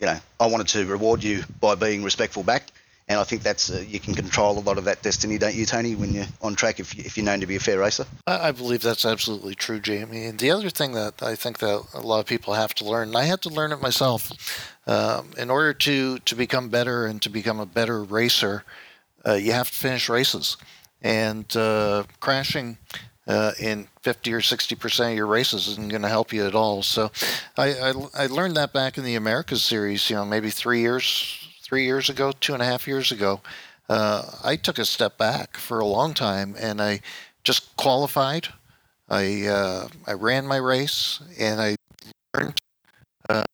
[0.03, 2.65] you know, I wanted to reward you by being respectful back.
[3.09, 5.67] And I think that's uh, you can control a lot of that destiny, don't you,
[5.67, 8.07] Tony, when you're on track if, you, if you're known to be a fair racer?
[8.27, 10.25] I I believe that's absolutely true, Jamie.
[10.25, 13.09] And the other thing that I think that a lot of people have to learn,
[13.09, 14.31] and I had to learn it myself,
[14.87, 18.65] um, in order to, to become better and to become a better racer,
[19.27, 20.57] uh, you have to finish races.
[21.03, 22.79] And uh, crashing
[23.27, 26.55] uh, in 50 or 60 percent of your races isn't going to help you at
[26.55, 26.83] all.
[26.83, 27.11] So
[27.57, 31.49] I, I, I learned that back in the Americas series, you know, maybe three years,
[31.63, 33.41] three years ago, two and a half years ago.
[33.89, 37.01] Uh, I took a step back for a long time and I
[37.45, 38.49] just qualified.
[39.09, 41.77] I uh, I ran my race and I
[42.35, 42.59] learned
[43.29, 43.45] uh,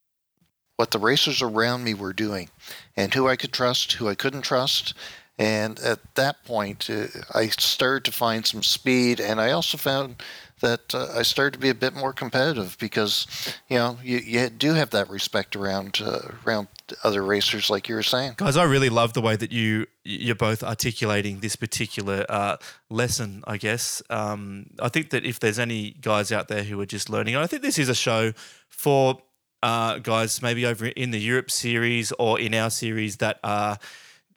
[0.77, 2.51] what the racers around me were doing
[2.97, 4.95] and who I could trust, who I couldn't trust.
[5.39, 10.17] And at that point, uh, I started to find some speed, and I also found
[10.61, 13.27] that uh, I started to be a bit more competitive because,
[13.69, 16.67] you know, you, you do have that respect around uh, around
[17.05, 18.35] other racers, like you were saying.
[18.37, 22.57] Guys, I really love the way that you you're both articulating this particular uh,
[22.91, 23.45] lesson.
[23.47, 27.09] I guess um, I think that if there's any guys out there who are just
[27.09, 28.33] learning, I think this is a show
[28.69, 29.23] for
[29.63, 33.79] uh, guys maybe over in the Europe series or in our series that are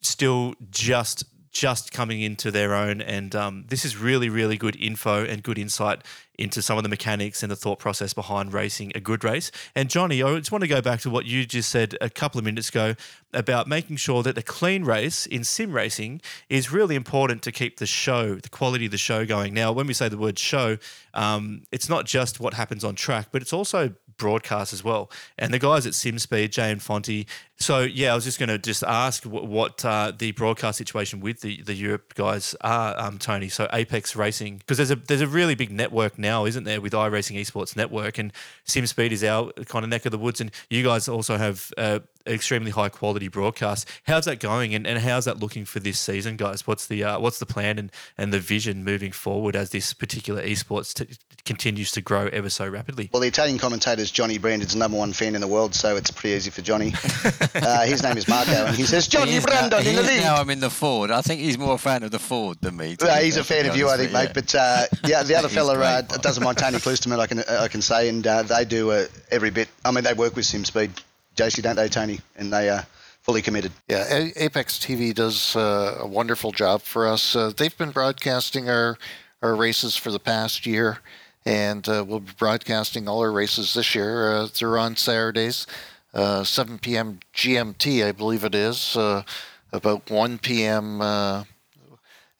[0.02, 3.00] still just just coming into their own.
[3.00, 6.02] And um, this is really, really good info and good insight
[6.38, 9.52] into some of the mechanics and the thought process behind racing a good race.
[9.76, 12.38] And Johnny, I just want to go back to what you just said a couple
[12.38, 12.94] of minutes ago
[13.34, 17.76] about making sure that a clean race in sim racing is really important to keep
[17.76, 19.52] the show, the quality of the show going.
[19.52, 20.78] Now, when we say the word show,
[21.12, 25.10] um, it's not just what happens on track, but it's also broadcast as well.
[25.36, 27.26] And the guys at SimSpeed, Jay and Fonty.
[27.56, 31.18] So yeah, I was just going to just ask what, what uh, the broadcast situation
[31.18, 33.48] with the, the Europe guys are, um, Tony.
[33.48, 36.92] So Apex Racing, because there's a there's a really big network now, isn't there, with
[36.92, 38.32] iRacing Esports Network, and
[38.64, 41.98] SimSpeed is our kind of neck of the woods, and you guys also have uh,
[42.26, 43.88] extremely high quality broadcast.
[44.04, 46.66] How's that going, and, and how's that looking for this season, guys?
[46.66, 50.42] What's the uh, what's the plan and, and the vision moving forward as this particular
[50.42, 53.10] esports t- continues to grow ever so rapidly?
[53.12, 56.10] Well, the Italian commentator is Johnny Brandon's number one fan in the world, so it's
[56.10, 56.92] pretty easy for Johnny.
[57.54, 59.98] uh, his name is Marco, and he says, Johnny is Brandon now, in the he
[59.98, 60.20] is lead.
[60.22, 61.10] now I'm in the Ford.
[61.10, 62.96] I think he's more a fan of the Ford than me.
[62.96, 64.30] to Well, he's a fan of you, I think, with mate.
[64.34, 67.68] But uh, yeah, the other He's fella uh, doesn't mind Tony Kloosterman, I can I
[67.68, 69.68] can say, and uh, they do uh, every bit.
[69.84, 70.90] I mean, they work with SimSpeed,
[71.36, 72.20] JC, don't they, Tony?
[72.36, 72.86] And they are
[73.22, 73.72] fully committed.
[73.88, 77.34] Yeah, Apex TV does uh, a wonderful job for us.
[77.34, 78.98] Uh, they've been broadcasting our
[79.42, 80.98] our races for the past year,
[81.44, 84.32] and uh, we'll be broadcasting all our races this year.
[84.32, 85.66] Uh, they're on Saturdays,
[86.14, 87.18] uh, 7 p.m.
[87.34, 89.24] GMT, I believe it is, uh,
[89.72, 91.00] about 1 p.m.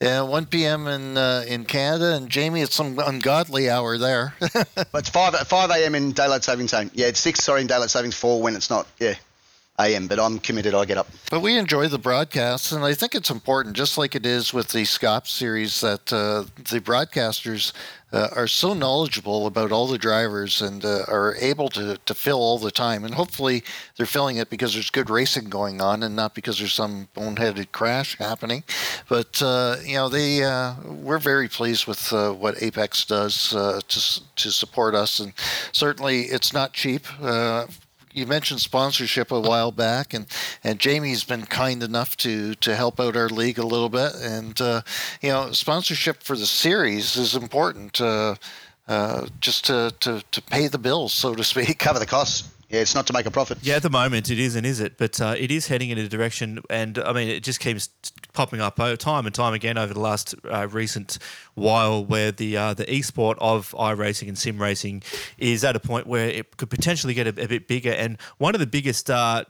[0.02, 0.88] Yeah, 1 p.m.
[0.88, 4.34] in uh, in Canada, and Jamie, it's some ungodly hour there.
[4.40, 5.94] But it's 5, 5 a.m.
[5.94, 6.90] in daylight saving time.
[6.92, 9.14] Yeah, it's 6, sorry, in daylight savings 4 when it's not, yeah,
[9.78, 10.08] a.m.
[10.08, 11.06] But I'm committed, I get up.
[11.30, 14.70] But we enjoy the broadcasts, and I think it's important, just like it is with
[14.70, 17.72] the SCOP series, that uh, the broadcasters
[18.12, 22.38] uh, are so knowledgeable about all the drivers and uh, are able to, to fill
[22.38, 23.04] all the time.
[23.04, 23.64] And hopefully,
[23.96, 27.72] they're filling it because there's good racing going on, and not because there's some boneheaded
[27.72, 28.64] crash happening.
[29.08, 33.80] But uh, you know, they uh, we're very pleased with uh, what Apex does uh,
[33.88, 35.32] to to support us, and
[35.72, 37.06] certainly it's not cheap.
[38.12, 40.26] You mentioned sponsorship a while back, and,
[40.62, 44.14] and Jamie's been kind enough to, to help out our league a little bit.
[44.16, 44.82] And uh,
[45.20, 48.34] you know, sponsorship for the series is important, uh,
[48.86, 51.78] uh, just to, to, to pay the bills, so to speak.
[51.78, 52.48] Cover the costs.
[52.72, 53.58] Yeah, it's not to make a profit.
[53.60, 54.96] Yeah, at the moment it isn't, is it?
[54.96, 57.90] But uh, it is heading in a direction, and I mean, it just keeps
[58.32, 61.18] popping up o- time and time again over the last uh, recent
[61.54, 65.02] while, where the uh, the esport of iRacing and sim racing
[65.36, 67.92] is at a point where it could potentially get a, a bit bigger.
[67.92, 69.44] And one of the biggest uh,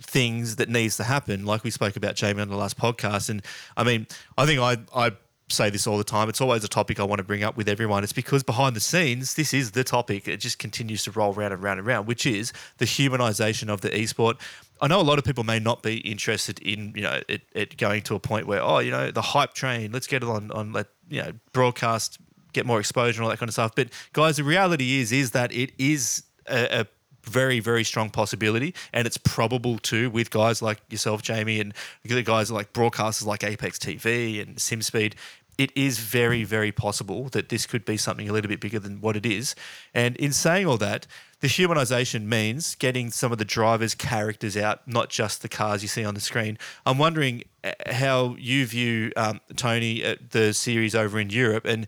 [0.00, 3.40] things that needs to happen, like we spoke about Jamie on the last podcast, and
[3.76, 5.12] I mean, I think I I
[5.52, 6.28] say this all the time.
[6.28, 8.02] It's always a topic I want to bring up with everyone.
[8.02, 10.28] It's because behind the scenes, this is the topic.
[10.28, 13.80] It just continues to roll round and round and round, which is the humanization of
[13.80, 14.34] the esport.
[14.80, 17.76] I know a lot of people may not be interested in, you know, it, it
[17.76, 20.50] going to a point where, oh, you know, the hype train, let's get it on,
[20.50, 22.18] on let, you know, broadcast,
[22.52, 23.74] get more exposure and all that kind of stuff.
[23.74, 26.86] But guys, the reality is, is that it is a, a
[27.24, 31.72] very, very strong possibility, and it's probable too with guys like yourself, Jamie, and
[32.04, 35.14] the guys like broadcasters like Apex TV and SimSpeed.
[35.58, 39.00] It is very, very possible that this could be something a little bit bigger than
[39.00, 39.54] what it is.
[39.94, 41.06] And in saying all that,
[41.40, 45.88] the humanization means getting some of the drivers' characters out, not just the cars you
[45.88, 46.56] see on the screen.
[46.86, 51.86] I'm wondering uh, how you view um, Tony at the series over in Europe and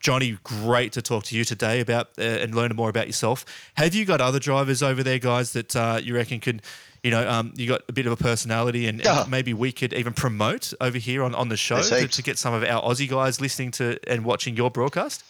[0.00, 3.44] Johnny, great to talk to you today about uh, and learn more about yourself.
[3.74, 6.62] Have you got other drivers over there, guys, that uh, you reckon could,
[7.02, 9.92] you know, um, you got a bit of a personality and, and maybe we could
[9.94, 13.08] even promote over here on, on the show to, to get some of our Aussie
[13.08, 15.24] guys listening to and watching your broadcast?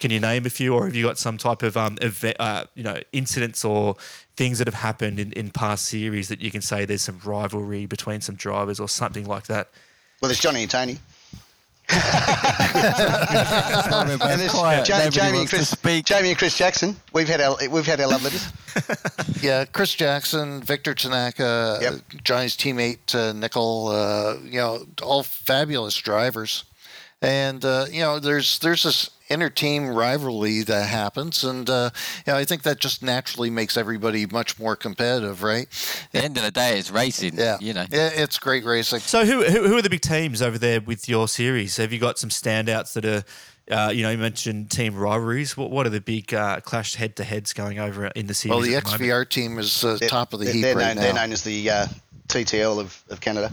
[0.00, 2.64] Can you name a few, or have you got some type of um, event, uh,
[2.74, 3.96] you know, incidents or
[4.36, 7.86] things that have happened in, in past series that you can say there's some rivalry
[7.86, 9.68] between some drivers or something like that?
[10.20, 10.98] Well, there's Johnny and Tony.
[14.04, 14.88] And And there's quiet.
[14.88, 15.74] Ja- Nobody Jamie and Chris.
[16.04, 16.96] Jamie and Chris Jackson.
[17.12, 18.46] We've had our we've had our love letters.
[19.40, 21.92] Yeah, Chris Jackson, Victor Tanaka, Yep.
[21.92, 26.64] uh, Johnny's teammate uh, Nicol, uh, you know, all fabulous drivers.
[27.24, 31.90] And uh, you know, there's there's this inter-team rivalry that happens, and uh,
[32.26, 35.66] you know, I think that just naturally makes everybody much more competitive, right?
[36.06, 37.36] At the end of the day, it's racing.
[37.36, 37.86] Yeah, You know.
[37.90, 39.00] Yeah, it's great racing.
[39.00, 41.76] So who, who who are the big teams over there with your series?
[41.78, 43.24] Have you got some standouts that are,
[43.70, 45.56] uh, you know, you mentioned team rivalries.
[45.56, 48.52] What what are the big uh, clash head to heads going over in the series?
[48.52, 49.02] Well, the at moment?
[49.02, 51.02] XVR team is uh, top of the they're, heap they're right known, now.
[51.02, 51.86] They're known as the uh,
[52.28, 53.52] TTL of, of Canada.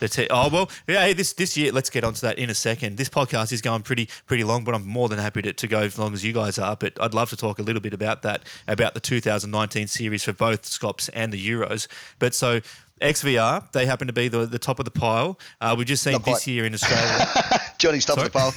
[0.00, 1.00] The te- oh well, yeah.
[1.04, 2.96] Hey, this this year, let's get onto that in a second.
[2.96, 5.80] This podcast is going pretty pretty long, but I'm more than happy to, to go
[5.80, 6.76] as long as you guys are.
[6.76, 10.32] But I'd love to talk a little bit about that, about the 2019 series for
[10.32, 11.86] both Scops and the Euros.
[12.18, 12.60] But so
[13.00, 15.38] XVR, they happen to be the, the top of the pile.
[15.60, 16.46] Uh, we've just seen Not this quite.
[16.48, 17.26] year in Australia.
[17.78, 18.54] Johnny's top of the pile.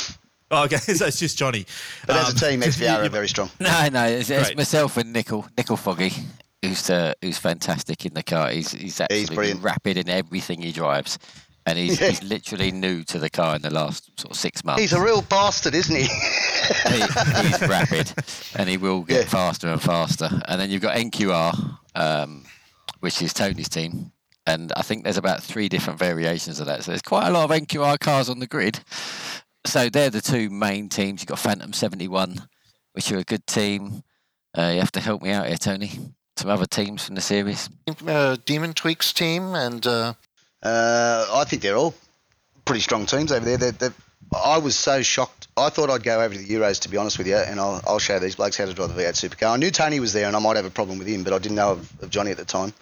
[0.50, 1.66] oh, okay, so it's just Johnny.
[2.06, 3.50] But as Um, a team, XVR you- are very strong.
[3.60, 6.12] No, no, it's, it's myself and Nicol, Nicol Foggie,
[6.62, 8.50] who's uh, who's fantastic in the car.
[8.50, 9.62] He's he's absolutely brilliant.
[9.62, 11.18] rapid in everything he drives,
[11.66, 12.08] and he's, Yeah.
[12.08, 14.80] he's literally new to the car in the last sort of six months.
[14.82, 16.02] He's a real bastard, isn't he?
[16.88, 17.00] he,
[17.48, 18.12] he's rapid,
[18.56, 19.28] and he will get Yeah.
[19.28, 20.28] faster and faster.
[20.48, 22.44] And then you've got NQR, um,
[23.00, 24.12] which is Tony's team,
[24.46, 26.84] and I think there's about three different variations of that.
[26.84, 28.80] So there's quite a lot of NQR cars on the grid.
[29.66, 31.20] So they're the two main teams.
[31.22, 32.46] You've got Phantom 71,
[32.92, 34.02] which are a good team.
[34.56, 35.90] Uh, you have to help me out here, Tony.
[36.36, 37.70] Some other teams from the series.
[38.06, 40.14] Uh, Demon Tweaks team and uh,
[40.62, 41.94] Uh, I think they're all
[42.64, 43.56] pretty strong teams over there.
[43.56, 43.94] They're, they're,
[44.44, 45.48] I was so shocked.
[45.56, 47.80] I thought I'd go over to the Euros, to be honest with you, and I'll,
[47.86, 49.52] I'll show these blokes how to drive the V8 supercar.
[49.52, 51.38] I knew Tony was there, and I might have a problem with him, but I
[51.38, 52.74] didn't know of, of Johnny at the time.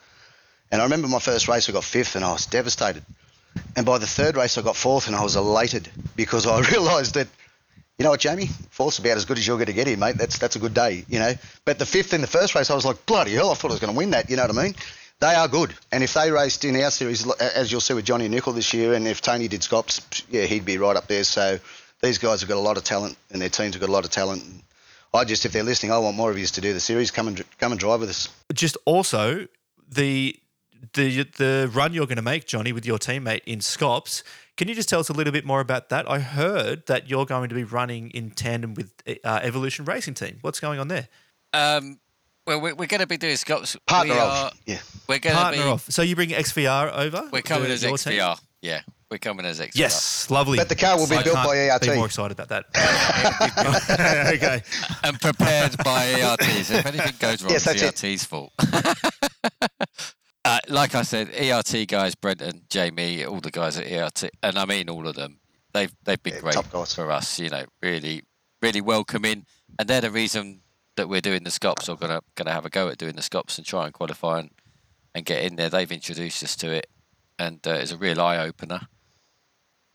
[0.72, 3.04] And I remember my first race, I got fifth, and I was devastated.
[3.76, 7.14] And by the third race, I got fourth, and I was elated because I realised
[7.14, 7.28] that,
[7.98, 10.16] you know what, Jamie, fourth's about as good as you're going to get here, mate.
[10.16, 11.32] That's that's a good day, you know.
[11.64, 13.74] But the fifth in the first race, I was like, bloody hell, I thought I
[13.74, 14.30] was going to win that.
[14.30, 14.74] You know what I mean?
[15.20, 18.28] They are good, and if they raced in our series, as you'll see with Johnny
[18.28, 21.22] Nicol this year, and if Tony did Scops, yeah, he'd be right up there.
[21.22, 21.60] So
[22.02, 24.04] these guys have got a lot of talent, and their teams have got a lot
[24.04, 24.42] of talent.
[25.14, 27.12] I just, if they're listening, I want more of you to do the series.
[27.12, 28.28] Come and come and drive with us.
[28.52, 29.46] Just also
[29.88, 30.36] the
[30.92, 34.22] the the run you're going to make, Johnny, with your teammate in Scops.
[34.56, 36.08] Can you just tell us a little bit more about that?
[36.08, 38.92] I heard that you're going to be running in tandem with
[39.24, 40.38] uh, Evolution Racing Team.
[40.42, 41.08] What's going on there?
[41.52, 41.98] Um,
[42.46, 44.78] well, we're, we're going to be doing Scops Partner we of, are, yeah.
[45.08, 45.68] We're going to Partner be.
[45.68, 45.90] off.
[45.90, 47.28] So you bring XVR over?
[47.32, 48.12] We're coming to as your team?
[48.14, 48.40] XVR.
[48.62, 48.80] Yeah,
[49.10, 49.72] we're coming as XVR.
[49.74, 50.56] Yes, lovely.
[50.58, 51.82] But the car will be I built can't by ERT.
[51.82, 52.64] Be more excited about that.
[54.34, 54.62] okay.
[55.02, 56.64] and prepared by ERT.
[56.64, 58.12] So if anything goes wrong, Yes, it's that's it.
[58.12, 58.52] ERT's fault.
[60.44, 64.64] uh, like I said, ERT guys, Brenton, Jamie, all the guys at ERT, and I
[64.66, 65.38] mean all of them.
[65.72, 66.94] They've they've been Yeah, great top guys.
[66.94, 67.38] for us.
[67.38, 68.22] You know, really,
[68.62, 69.46] really welcoming,
[69.78, 70.60] and they're the reason
[70.96, 73.58] that we're doing the Scops or gonna gonna have a go at doing the Scops
[73.58, 74.50] and try and qualify and,
[75.14, 75.70] and get in there.
[75.70, 76.88] They've introduced us to it,
[77.38, 78.80] and uh, it's a real eye opener.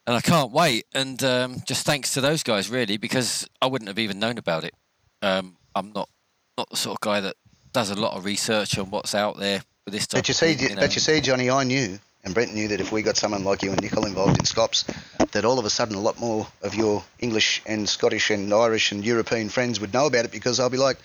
[0.08, 0.86] And I can't wait.
[0.96, 4.64] And um, just thanks to those guys, really, because I wouldn't have even known about
[4.64, 4.74] it.
[5.22, 6.10] Um, I'm not
[6.58, 7.36] not the sort of guy that
[7.72, 10.54] does a lot of research on what's out there with this type But you see,
[10.54, 10.82] thing, know.
[10.82, 13.64] but you see, Johnny, I knew, and Brent knew that if we got someone like
[13.64, 14.86] you and Nicol involved in Scops,
[15.32, 18.92] that all of a sudden a lot more of your English and Scottish and Irish
[18.92, 20.98] and European friends would know about it because I'll be like,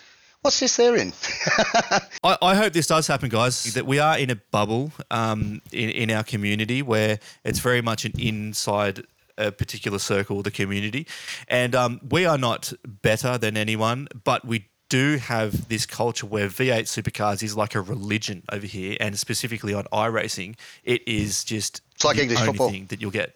[0.42, 1.12] what's this they're in?
[2.22, 3.64] I, I hope this does happen, guys.
[3.74, 8.04] That we are in a bubble um, in, in our community where it's very much
[8.04, 9.04] an inside
[9.36, 11.08] a particular circle, the community,
[11.48, 16.48] and um, we are not better than anyone, but we do have this culture where
[16.48, 21.80] V8 supercars is like a religion over here, and specifically on iRacing, it is just
[21.94, 22.70] It's like the English only football.
[22.70, 23.34] thing that you'll get.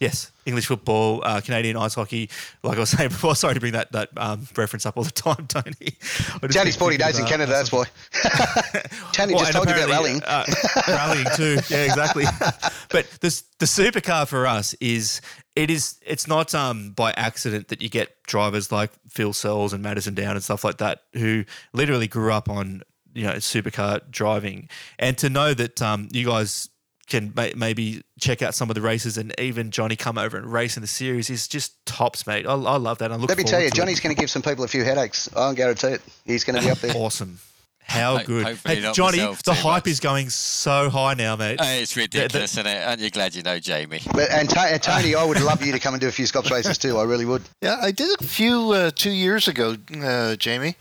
[0.00, 2.28] Yes, English football, uh, Canadian ice hockey.
[2.62, 5.10] Like I was saying before, sorry to bring that that um, reference up all the
[5.10, 5.74] time, Tony.
[6.40, 7.84] 40 thinking days in of, uh, Canada, that's why.
[9.12, 10.22] Tony well, just told you about rallying.
[10.22, 10.44] Uh,
[10.88, 11.58] rallying too.
[11.68, 12.24] Yeah, exactly.
[12.90, 15.20] but the the supercar for us is
[15.54, 20.14] it is it's not um by accident that you get drivers like Filsells and Madison
[20.14, 22.82] Down and stuff like that who literally grew up on
[23.14, 24.68] you know supercar driving,
[24.98, 26.68] and to know that um you guys
[27.08, 30.50] can may, maybe check out some of the races and even Johnny come over and
[30.52, 32.46] race in the series is just tops, mate.
[32.46, 33.12] I, I love that.
[33.12, 33.76] I look Let me tell you, to.
[33.76, 35.28] Johnny's going to give some people a few headaches.
[35.36, 36.02] I can guarantee it.
[36.24, 36.96] He's going to be up there.
[36.96, 37.38] awesome.
[37.86, 38.46] How Ho- good.
[38.46, 39.88] hopefully Hey, not Johnny, myself the too hype much.
[39.92, 41.60] is going so high now, mate.
[41.60, 42.82] Uh, it's ridiculous, isn't it?
[42.88, 44.00] Aren't you glad you know Jamie?
[44.14, 46.24] But, and, Ta- and Tony, I would love you to come and do a few
[46.24, 46.96] Scops races too.
[46.96, 47.42] I really would.
[47.60, 50.76] Yeah, I did a few uh, two years ago, uh, Jamie.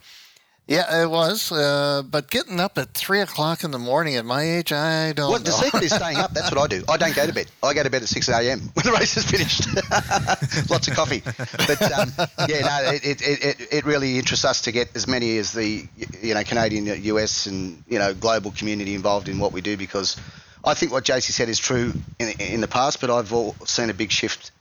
[0.66, 1.52] Yeah, it was.
[1.52, 5.30] Uh, but getting up at three o'clock in the morning at my age, I don't
[5.30, 6.34] What the secret is staying up.
[6.34, 6.86] That's what I do.
[6.88, 7.48] I don't go to bed.
[7.62, 8.62] I go to bed at six a.m.
[8.74, 9.68] when the race is finished.
[10.70, 11.22] Lots of coffee.
[11.68, 12.14] But um,
[12.48, 15.86] yeah, no, it, it, it, it really interests us to get as many as the
[16.22, 20.16] you know Canadian, US, and you know global community involved in what we do because
[20.64, 23.90] I think what JC said is true in, in the past, but I've all seen
[23.90, 24.52] a big shift,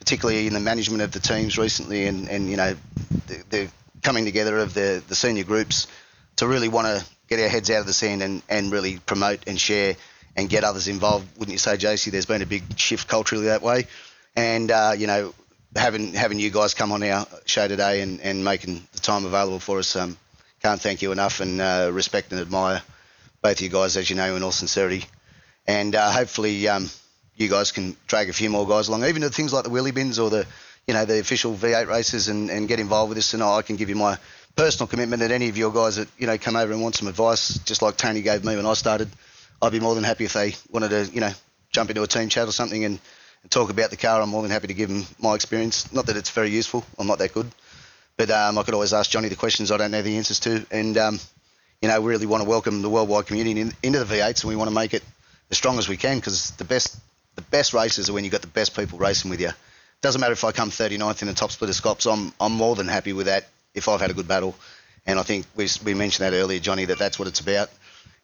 [0.00, 2.74] particularly in the management of the teams recently, and, and you know
[3.28, 3.68] the, the
[4.02, 5.86] coming together of the, the senior groups
[6.36, 9.40] to really want to get our heads out of the sand and, and really promote
[9.46, 9.96] and share
[10.36, 11.26] and get others involved.
[11.38, 12.10] Wouldn't you say, JC?
[12.10, 13.86] There's been a big shift culturally that way,
[14.34, 15.34] and uh, you know
[15.76, 19.58] having having you guys come on our show today and, and making the time available
[19.58, 19.94] for us.
[19.96, 20.16] Um,
[20.60, 22.82] can't thank you enough and uh, respect and admire
[23.42, 25.04] both of you guys, as you know, in all sincerity.
[25.66, 26.88] And uh, hopefully, um,
[27.36, 29.94] you guys can drag a few more guys along, even to things like the wheelie
[29.94, 30.46] bins or the,
[30.86, 33.34] you know, the official V8 races, and, and get involved with this.
[33.34, 34.18] And I can give you my
[34.56, 37.08] personal commitment that any of your guys that you know come over and want some
[37.08, 39.08] advice, just like Tony gave me when I started,
[39.60, 41.30] I'd be more than happy if they wanted to, you know,
[41.70, 42.98] jump into a team chat or something and,
[43.42, 44.20] and talk about the car.
[44.20, 45.92] I'm more than happy to give them my experience.
[45.92, 46.84] Not that it's very useful.
[46.98, 47.50] I'm not that good.
[48.16, 50.66] But um, I could always ask Johnny the questions I don't know the answers to.
[50.70, 51.20] And, um,
[51.80, 54.50] you know, we really want to welcome the worldwide community in, into the V8s and
[54.50, 55.02] we want to make it
[55.50, 56.98] as strong as we can because the best
[57.34, 59.50] the best races are when you've got the best people racing with you.
[60.02, 62.74] Doesn't matter if I come 39th in the top split of Scops, I'm, I'm more
[62.76, 64.54] than happy with that if I've had a good battle.
[65.06, 67.70] And I think we, we mentioned that earlier, Johnny, that that's what it's about.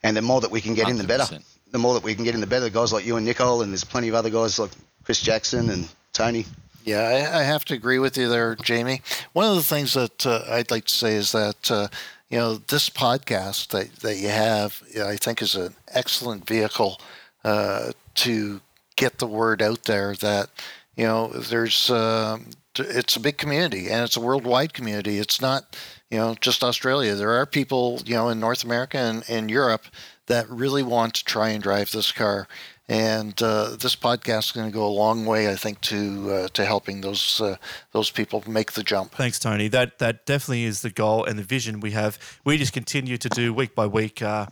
[0.03, 1.39] And the more that we can get in, the better.
[1.71, 2.69] The more that we can get in, the better.
[2.69, 4.71] Guys like you and Nicol, and there's plenty of other guys like
[5.05, 6.45] Chris Jackson and Tony.
[6.85, 9.03] Yeah, I, I have to agree with you there, Jamie.
[9.33, 11.89] One of the things that uh, I'd like to say is that uh,
[12.29, 17.01] you know, this podcast that, that you have, I think, is an excellent vehicle
[17.45, 18.61] uh, to
[18.97, 20.51] get the word out there that,
[20.99, 25.19] you know, there's, um, it's a big community and it's a worldwide community.
[25.19, 25.77] It's not,
[26.11, 27.15] you know, just Australia.
[27.15, 29.85] There are people, you know, in North America and, and Europe
[30.27, 32.49] that really want to try and drive this car.
[32.89, 36.49] And uh, this podcast is going to go a long way, I think, to uh,
[36.55, 37.57] to helping those uh,
[37.93, 39.13] those people make the jump.
[39.13, 39.69] Thanks, Tony.
[39.69, 42.19] That that definitely is the goal and the vision we have.
[42.47, 44.23] We just continue to do week by week.
[44.23, 44.47] Uh,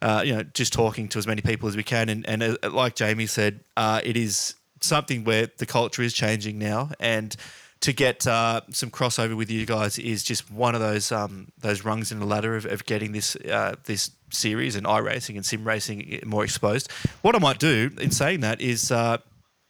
[0.00, 2.56] uh, you know, just talking to as many people as we can, and, and uh,
[2.70, 4.54] like Jamie said, it is
[4.84, 7.34] something where the culture is changing now, and
[7.80, 11.84] to get uh, some crossover with you guys is just one of those um, those
[11.84, 15.64] rungs in the ladder of, of getting this uh, this series and iRacing and sim
[15.66, 16.90] racing more exposed.
[17.22, 19.18] What I might do in saying that is uh,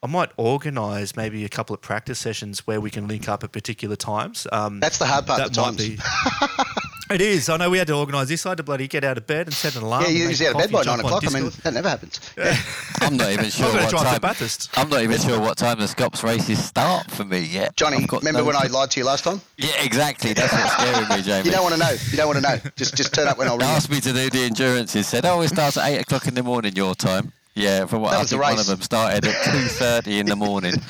[0.02, 3.52] I might organise maybe a couple of practice sessions where we can link up at
[3.52, 4.46] particular times.
[4.52, 5.38] Um, That's the hard part.
[5.38, 5.88] That the might times.
[5.88, 5.98] be.
[7.10, 7.48] It is.
[7.50, 8.46] I know we had to organise this.
[8.46, 10.04] I had to bloody get out of bed and set an alarm.
[10.04, 11.22] yeah, you're make usually out of bed by nine o'clock.
[11.26, 12.18] I mean, that never happens.
[13.02, 14.20] I'm not even sure I'm what drive to time.
[14.20, 14.70] Bathurst.
[14.78, 17.76] I'm not even sure what time the Scops races start for me yet.
[17.76, 19.40] Johnny, remember no when I lied to you last time?
[19.58, 20.32] Yeah, exactly.
[20.32, 21.44] That's what's scaring me, Jamie.
[21.46, 21.94] You don't want to know.
[22.10, 22.70] You don't want to know.
[22.76, 23.68] Just just turn up when I They ring.
[23.68, 23.74] you.
[23.76, 24.92] asked me to do the endurance.
[24.94, 28.02] He Said, "Oh, it starts at eight o'clock in the morning your time." Yeah, from
[28.02, 30.36] what That I was the think one of them started at two thirty in the
[30.36, 30.74] morning.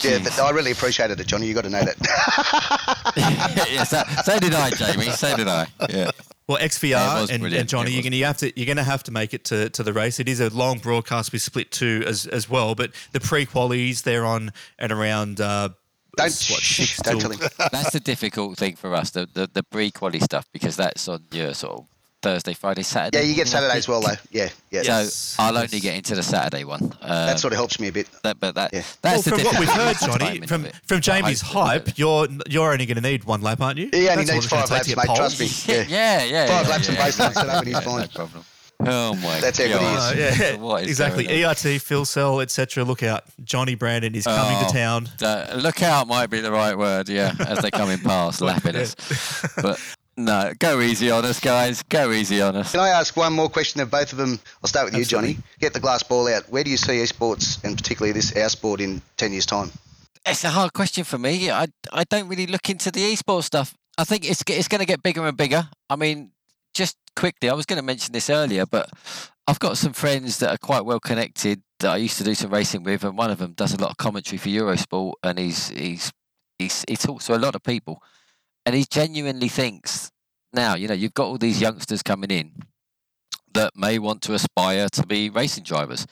[0.00, 1.46] Yeah, but I really appreciated it, Johnny.
[1.48, 1.96] You got to know that.
[3.68, 5.10] yeah, so, so did I, Jamie.
[5.10, 5.66] So did I.
[5.90, 6.12] Yeah.
[6.46, 9.02] Well, XVR was and, and Johnny, you're going to have to you're going to have
[9.02, 10.20] to make it to, to the race.
[10.20, 11.32] It is a long broadcast.
[11.32, 15.40] We split two as as well, but the pre qualies they're on and around.
[15.40, 15.70] Uh,
[16.16, 17.40] Don't what, shh, don't tell him.
[17.72, 21.24] That's the difficult thing for us, the the, the pre quality stuff, because that's on
[21.32, 21.86] your sort of
[22.20, 23.18] Thursday, Friday, Saturday.
[23.18, 24.08] Yeah, you get morning, Saturday as well, though.
[24.30, 24.82] Yeah, yeah.
[24.82, 26.92] So Yes, I'll only get into the Saturday one.
[27.00, 28.08] Uh, that sort of helps me a bit.
[28.24, 28.82] that, but that Yeah.
[29.02, 32.86] that's well, the from what we've heard, Johnny, from from Jamie's hype, you're you're only
[32.86, 33.88] going to need one lap, aren't you?
[33.92, 35.72] He only That's needs five laps, mate, trust me.
[35.72, 36.46] Yeah, yeah, yeah.
[36.46, 38.00] Five yeah, laps and yeah, base laps, yeah, and up and he's fine.
[38.00, 38.44] No problem.
[38.80, 40.16] Oh my That's how good he God.
[40.16, 40.40] is.
[40.40, 41.24] Uh, yeah, What is exactly.
[41.26, 41.50] going on?
[41.50, 42.84] ERT, Filsells, etc.
[42.84, 44.66] Look out, Johnny Brandon is coming Oh.
[44.68, 45.08] to town.
[45.20, 48.94] Uh, look out might be the right word, yeah, as they're coming past, lapping us.
[49.60, 49.80] But
[50.18, 51.82] no, go easy on us, guys.
[51.84, 52.72] Go easy on us.
[52.72, 54.40] Can I ask one more question of both of them?
[54.62, 55.38] I'll start with you, Johnny.
[55.60, 56.50] Get the glass ball out.
[56.50, 59.70] Where do you see esports, and particularly this our sport, in 10 years' time?
[60.26, 61.50] It's a hard question for me.
[61.50, 63.74] I I don't really look into the esports stuff.
[63.96, 65.68] I think it's it's going to get bigger and bigger.
[65.88, 66.32] I mean,
[66.74, 68.90] just quickly, I was going to mention this earlier, but
[69.46, 72.50] I've got some friends that are quite well connected that I used to do some
[72.50, 75.68] racing with, and one of them does a lot of commentary for Eurosport, and he's
[75.68, 76.12] he's
[76.58, 78.02] he's he talks to a lot of people,
[78.68, 80.10] and he genuinely thinks
[80.52, 82.52] now, you know, you've got all these youngsters coming in
[83.54, 86.06] that may want to aspire to be racing drivers,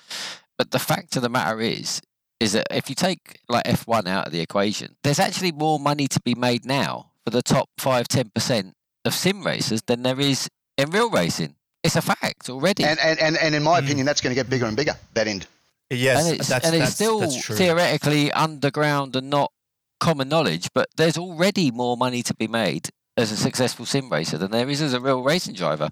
[0.56, 2.00] but the fact of the matter is,
[2.40, 6.06] is that if you take like F1 out of the equation, there's actually more money
[6.08, 8.72] to be made now for the top 5 10%
[9.04, 10.48] of sim racers than there is
[10.78, 11.56] in real racing.
[11.84, 12.84] It's a fact already.
[12.84, 13.84] And, and, and, and in my Mm.
[13.84, 15.46] opinion, that's going to get bigger and bigger, that end.
[15.90, 17.54] Yes, and it's, that's, and it's that's, still that's true.
[17.54, 19.52] theoretically underground and not
[20.00, 24.38] common knowledge, but there's already more money to be made as a successful sim racer
[24.38, 25.90] than there is as a real racing driver.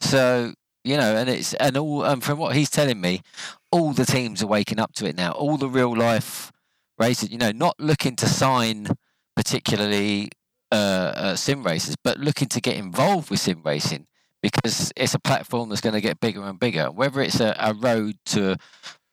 [0.00, 3.22] So you know, and it's and all and from what he's telling me,
[3.70, 5.32] all the teams are waking up to it now.
[5.32, 6.52] All the real life
[6.98, 8.88] racers, you know, not looking to sign
[9.36, 10.30] particularly
[10.72, 14.06] uh, uh, sim racers, but looking to get involved with sim racing
[14.42, 16.90] because it's a platform that's going to get bigger and bigger.
[16.90, 18.56] Whether it's a, a road to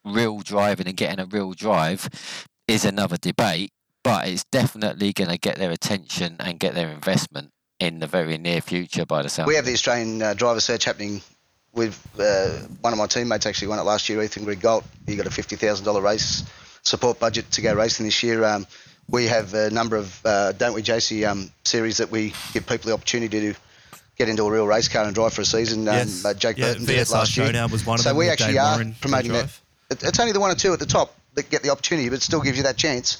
[0.04, 2.08] real driving and getting a real drive
[2.66, 3.72] is another debate,
[4.08, 8.38] but it's definitely going to get their attention and get their investment in the very
[8.38, 9.46] near future by the sound.
[9.46, 11.20] We have the Australian uh, driver search happening
[11.74, 12.48] with uh,
[12.80, 14.84] one of my teammates actually won it last year, Ethan Grigg-Gault.
[15.06, 16.42] He got a $50,000 race
[16.82, 18.44] support budget to go racing this year.
[18.44, 18.66] Um,
[19.10, 22.88] we have a number of, uh, don't we, JC, um, series that we give people
[22.88, 23.58] the opportunity to
[24.16, 25.86] get into a real race car and drive for a season.
[25.86, 26.24] Um, Yes.
[26.24, 27.52] uh, Jake Yeah, Burton did it last year.
[27.68, 29.50] Was one of so them we actually Dave are Warren promoting that.
[29.90, 32.22] it's only the one or two at the top that get the opportunity, but it
[32.22, 33.18] still gives you that chance.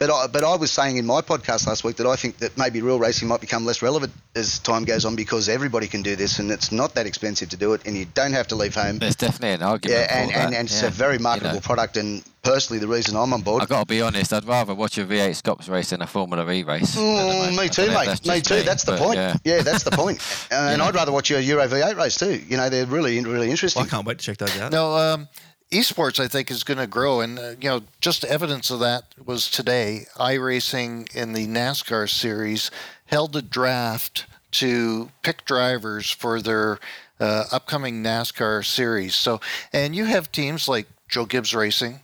[0.00, 2.56] But I, but I was saying in my podcast last week that I think that
[2.56, 6.14] maybe real racing might become less relevant as time goes on because everybody can do
[6.14, 8.76] this and it's not that expensive to do it and you don't have to leave
[8.76, 9.00] home.
[9.00, 9.98] There's definitely an argument.
[9.98, 10.86] Yeah, and, for and, that, and it's yeah.
[10.86, 11.96] a very You marketable know, product.
[11.96, 13.60] And personally, the reason I'm on board.
[13.60, 16.48] I've got to be honest, I'd rather watch a V8 Scops race than a Formula
[16.52, 16.96] E race.
[16.96, 18.26] at Mm, me too, don't know if mate.
[18.28, 18.62] Me just too.
[18.62, 19.16] That's the point.
[19.16, 19.36] Yeah.
[19.42, 20.20] Yeah, that's the point.
[20.52, 20.86] Uh, And Yeah.
[20.86, 22.40] I'd rather watch a Euro V8 race too.
[22.46, 23.80] You know, they're really, really interesting.
[23.80, 24.70] Well, I can't wait to check those out.
[24.70, 25.28] No, um,
[25.70, 29.04] esports I think is going to grow, and uh, you know, just evidence of that
[29.24, 30.06] was today.
[30.16, 32.70] iRacing in the NASCAR series
[33.06, 36.78] held a draft to pick drivers for their
[37.20, 39.14] uh, upcoming NASCAR series.
[39.14, 39.40] So,
[39.72, 42.00] and you have teams like Joe Gibbs Racing,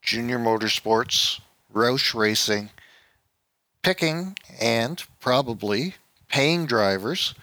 [0.00, 1.40] Junior Motorsports,
[1.72, 2.70] Roush Racing,
[3.82, 5.94] picking and probably
[6.28, 7.34] paying drivers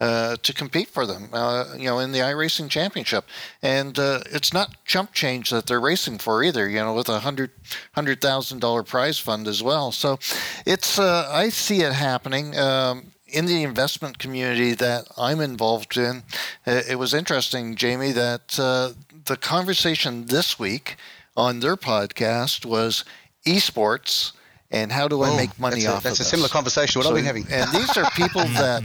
[0.00, 3.24] uh, to compete for them, uh, you know, in the iRacing Championship.
[3.62, 7.20] And uh, it's not chump change that they're racing for either, you know, with a
[7.20, 7.50] hundred
[7.94, 9.92] hundred thousand dollar prize fund as well.
[9.92, 10.18] So
[10.66, 12.56] it's uh, I see it happening.
[12.58, 16.22] Um, in the investment community that I'm involved in,
[16.66, 18.48] uh, it was interesting, Jamie, that
[19.26, 20.96] the conversation this week
[21.36, 23.04] on their podcast was
[23.46, 24.32] esports
[24.74, 26.98] and how do I Oh, make money that's a, off That's of a similar conversation
[26.98, 27.46] what So- I've been having.
[27.50, 28.82] And these are people that,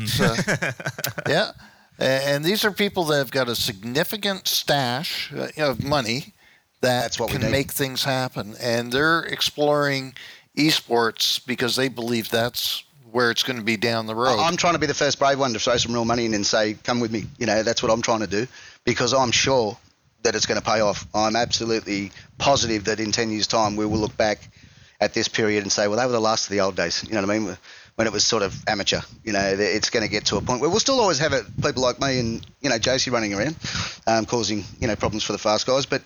[1.26, 1.52] uh, yeah,
[2.00, 6.34] and these are people that have got a significant stash uh, of money
[6.82, 7.52] that That's what we can need.
[7.52, 10.14] make things happen, and they're exploring
[10.58, 14.40] esports because they believe that's where it's going to be down the road.
[14.40, 16.46] I'm trying to be the first brave one to throw some real money in and
[16.46, 17.26] say, come with me.
[17.40, 18.46] You know, that's what I'm trying to do
[18.86, 19.76] because I'm sure
[20.22, 21.08] that it's going to pay off.
[21.16, 24.50] I'm absolutely positive that in 10 years' time we will look back
[25.02, 27.04] at this period and say, well, they were the last of the old days.
[27.08, 27.58] You know what I mean?
[27.96, 29.00] When it was sort of amateur.
[29.24, 31.46] You know, it's going to get to a point where we'll still always have it,
[31.62, 33.56] people like me and, you know, JC running around
[34.08, 35.86] um, causing, you know, problems for the fast guys.
[35.86, 36.02] But,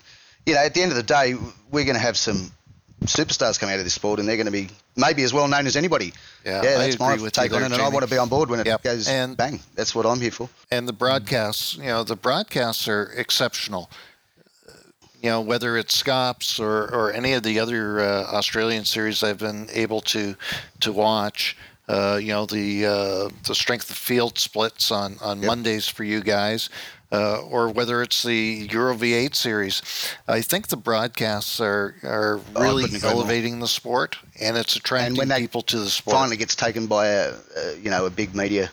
[0.45, 1.35] you know, at the end of the day,
[1.71, 2.51] we're going to have some
[3.05, 5.67] superstars come out of this sport and they're going to be maybe as well known
[5.67, 6.13] as anybody.
[6.45, 8.59] Yeah, yeah that's my take on it, and I want to be on board when
[8.59, 8.83] it Yep.
[8.83, 9.59] goes And- bang.
[9.75, 10.49] That's what I'm here for.
[10.71, 13.89] and the broadcasts, you know, the broadcasts are exceptional.
[15.23, 19.37] You know, whether it's Scops or, or any of the other uh, Australian series I've
[19.39, 20.35] been able to
[20.81, 21.55] to watch.
[21.87, 26.21] Uh, you know, the uh, the strength of field splits on, on Mondays for you
[26.21, 26.69] guys,
[27.13, 29.81] uh, or whether it's the Euro V8 series.
[30.27, 33.11] I think the broadcasts are are Oh, really more.
[33.11, 36.15] elevating the sport, and it's attracting And when people to the sport.
[36.17, 38.69] Finally gets taken by a, a you know a big media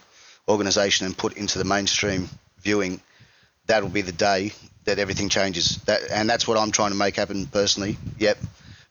[0.48, 2.28] organisation and put into the mainstream
[2.60, 3.00] viewing.
[3.66, 4.52] That'll be the day
[4.90, 5.76] that everything changes.
[5.86, 7.96] That and that's what I'm trying to make happen personally.
[8.18, 8.38] Yep.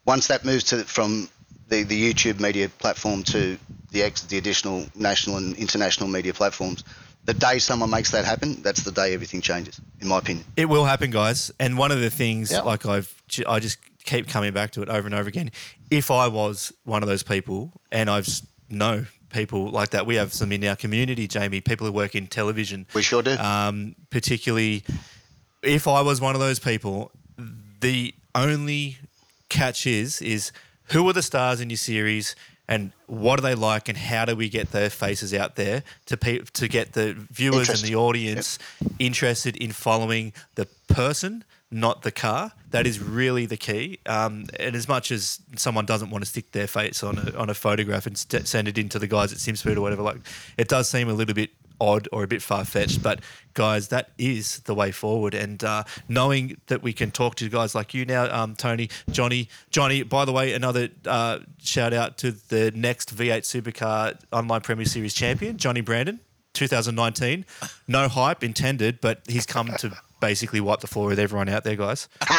[0.06, 1.28] Once that moves to from
[1.68, 3.58] the, the YouTube media platform to
[3.90, 6.84] the ex, the additional national and international media platforms,
[7.26, 10.44] the day someone makes that happen, that's the day everything changes, in my opinion.
[10.56, 11.52] It will happen, guys.
[11.60, 12.62] And one of the things, Yeah.
[12.62, 13.14] like I've,
[13.46, 15.50] I just keep coming back to it over and over again.
[15.90, 18.28] If I was one of those people, and I've
[18.70, 22.26] know people like that, we have some in our community, Jamie, people who work in
[22.26, 22.86] television.
[22.94, 23.36] We sure do.
[23.36, 24.84] Um, particularly,
[25.62, 27.10] if I was one of those people,
[27.80, 28.98] the only
[29.48, 30.52] catch is is
[30.92, 32.36] who are the stars in your series
[32.68, 36.16] and what are they like and how do we get their faces out there to
[36.16, 38.58] pe- to get the viewers and the audience
[38.98, 42.52] interested in following the person not the car?
[42.70, 43.98] That is really the key.
[44.06, 47.50] Um, and as much as someone doesn't want to stick their face on a, on
[47.50, 50.18] a photograph and st- send it into the guys at SimSpeed or whatever like
[50.56, 51.50] it does seem a little bit
[51.80, 53.02] odd or a bit far fetched.
[53.02, 53.20] But
[53.54, 55.34] guys, that is the way forward.
[55.34, 59.48] And uh, knowing that we can talk to guys like you now, um, Tony, Johnny,
[59.70, 60.02] Johnny.
[60.02, 65.14] By the way, another uh, shout out to the next V8 Supercar Online Premier Series
[65.14, 66.20] champion, Johnny Brandon.
[66.52, 67.46] 2019,
[67.86, 71.76] no hype intended, but he's come to basically wipe the floor with everyone out there,
[71.76, 72.08] guys.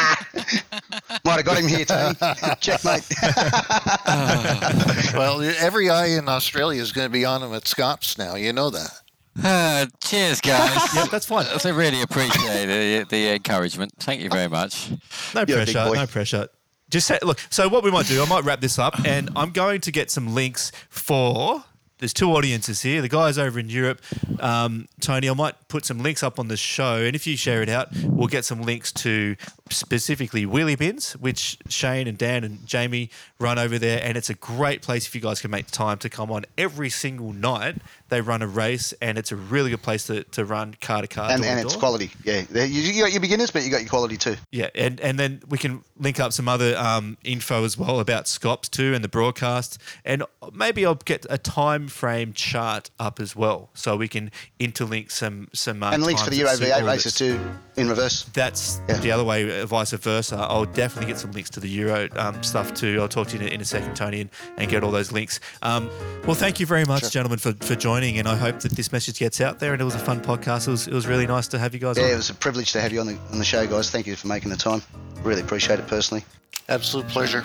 [1.24, 2.14] Might have got him here, Tony.
[2.60, 3.04] Checkmate.
[5.14, 8.36] well, every eye in Australia is going to be on him at Scops now.
[8.36, 9.02] You know that.
[9.42, 10.94] Uh, cheers, guys.
[10.94, 11.46] Yep, that's fine.
[11.46, 13.92] I really appreciate the, the encouragement.
[13.98, 14.90] Thank you very much.
[15.34, 15.94] No You're pressure.
[15.94, 16.48] No pressure.
[16.90, 17.38] Just say, look.
[17.48, 20.10] So what we might do, I might wrap this up, and I'm going to get
[20.10, 21.64] some links for.
[22.02, 23.00] There's two audiences here.
[23.00, 24.02] The guys over in Europe,
[24.40, 25.30] um, Tony.
[25.30, 27.90] I might put some links up on the show, and if you share it out,
[28.02, 29.36] we'll get some links to
[29.70, 34.34] specifically wheelie bins, which Shane and Dan and Jamie run over there, and it's a
[34.34, 37.76] great place if you guys can make time to come on every single night.
[38.08, 41.06] They run a race, and it's a really good place to, to run car to
[41.06, 41.30] car.
[41.30, 42.10] and door and it's quality.
[42.24, 44.34] Yeah, you, you got your beginners, but you got your quality too.
[44.50, 48.26] Yeah, and, and then we can link up some other um, info as well about
[48.28, 50.22] Scops too and the broadcast, and
[50.52, 54.30] maybe I'll get a time frame chart up as well, so we can
[54.60, 57.40] interlink some some uh, and links for the that Euro suit V8 races too
[57.76, 58.24] in reverse.
[58.34, 58.98] That's Yeah.
[58.98, 60.36] the other way, uh, vice versa.
[60.36, 62.98] I'll definitely get some links to the Euro um, stuff too.
[63.00, 65.12] I'll talk to you in a, in a second, Tony, and, and get all those
[65.12, 65.40] links.
[65.62, 65.88] Um,
[66.26, 69.18] well, thank you very much, gentlemen, for, for joining, and I hope that this message
[69.18, 69.72] gets out there.
[69.72, 70.68] And it was a fun podcast.
[70.68, 72.10] It was, it was really nice to have you guys Yeah, on.
[72.10, 73.90] it was a privilege to have you on the on the show, guys.
[73.90, 74.82] Thank you for making the time.
[75.22, 76.24] Really appreciate it personally.
[76.70, 77.42] Absolute pleasure.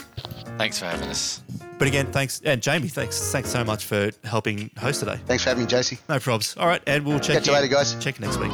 [0.58, 1.42] Thanks for having us.
[1.78, 5.20] But again, thanks, and Jamie, thanks, thanks so much for helping host today.
[5.26, 6.00] Thanks for having me, JC.
[6.08, 6.58] No probs.
[6.58, 7.96] All right, and we'll check Catch you later, guys.
[8.00, 8.52] Check you next week.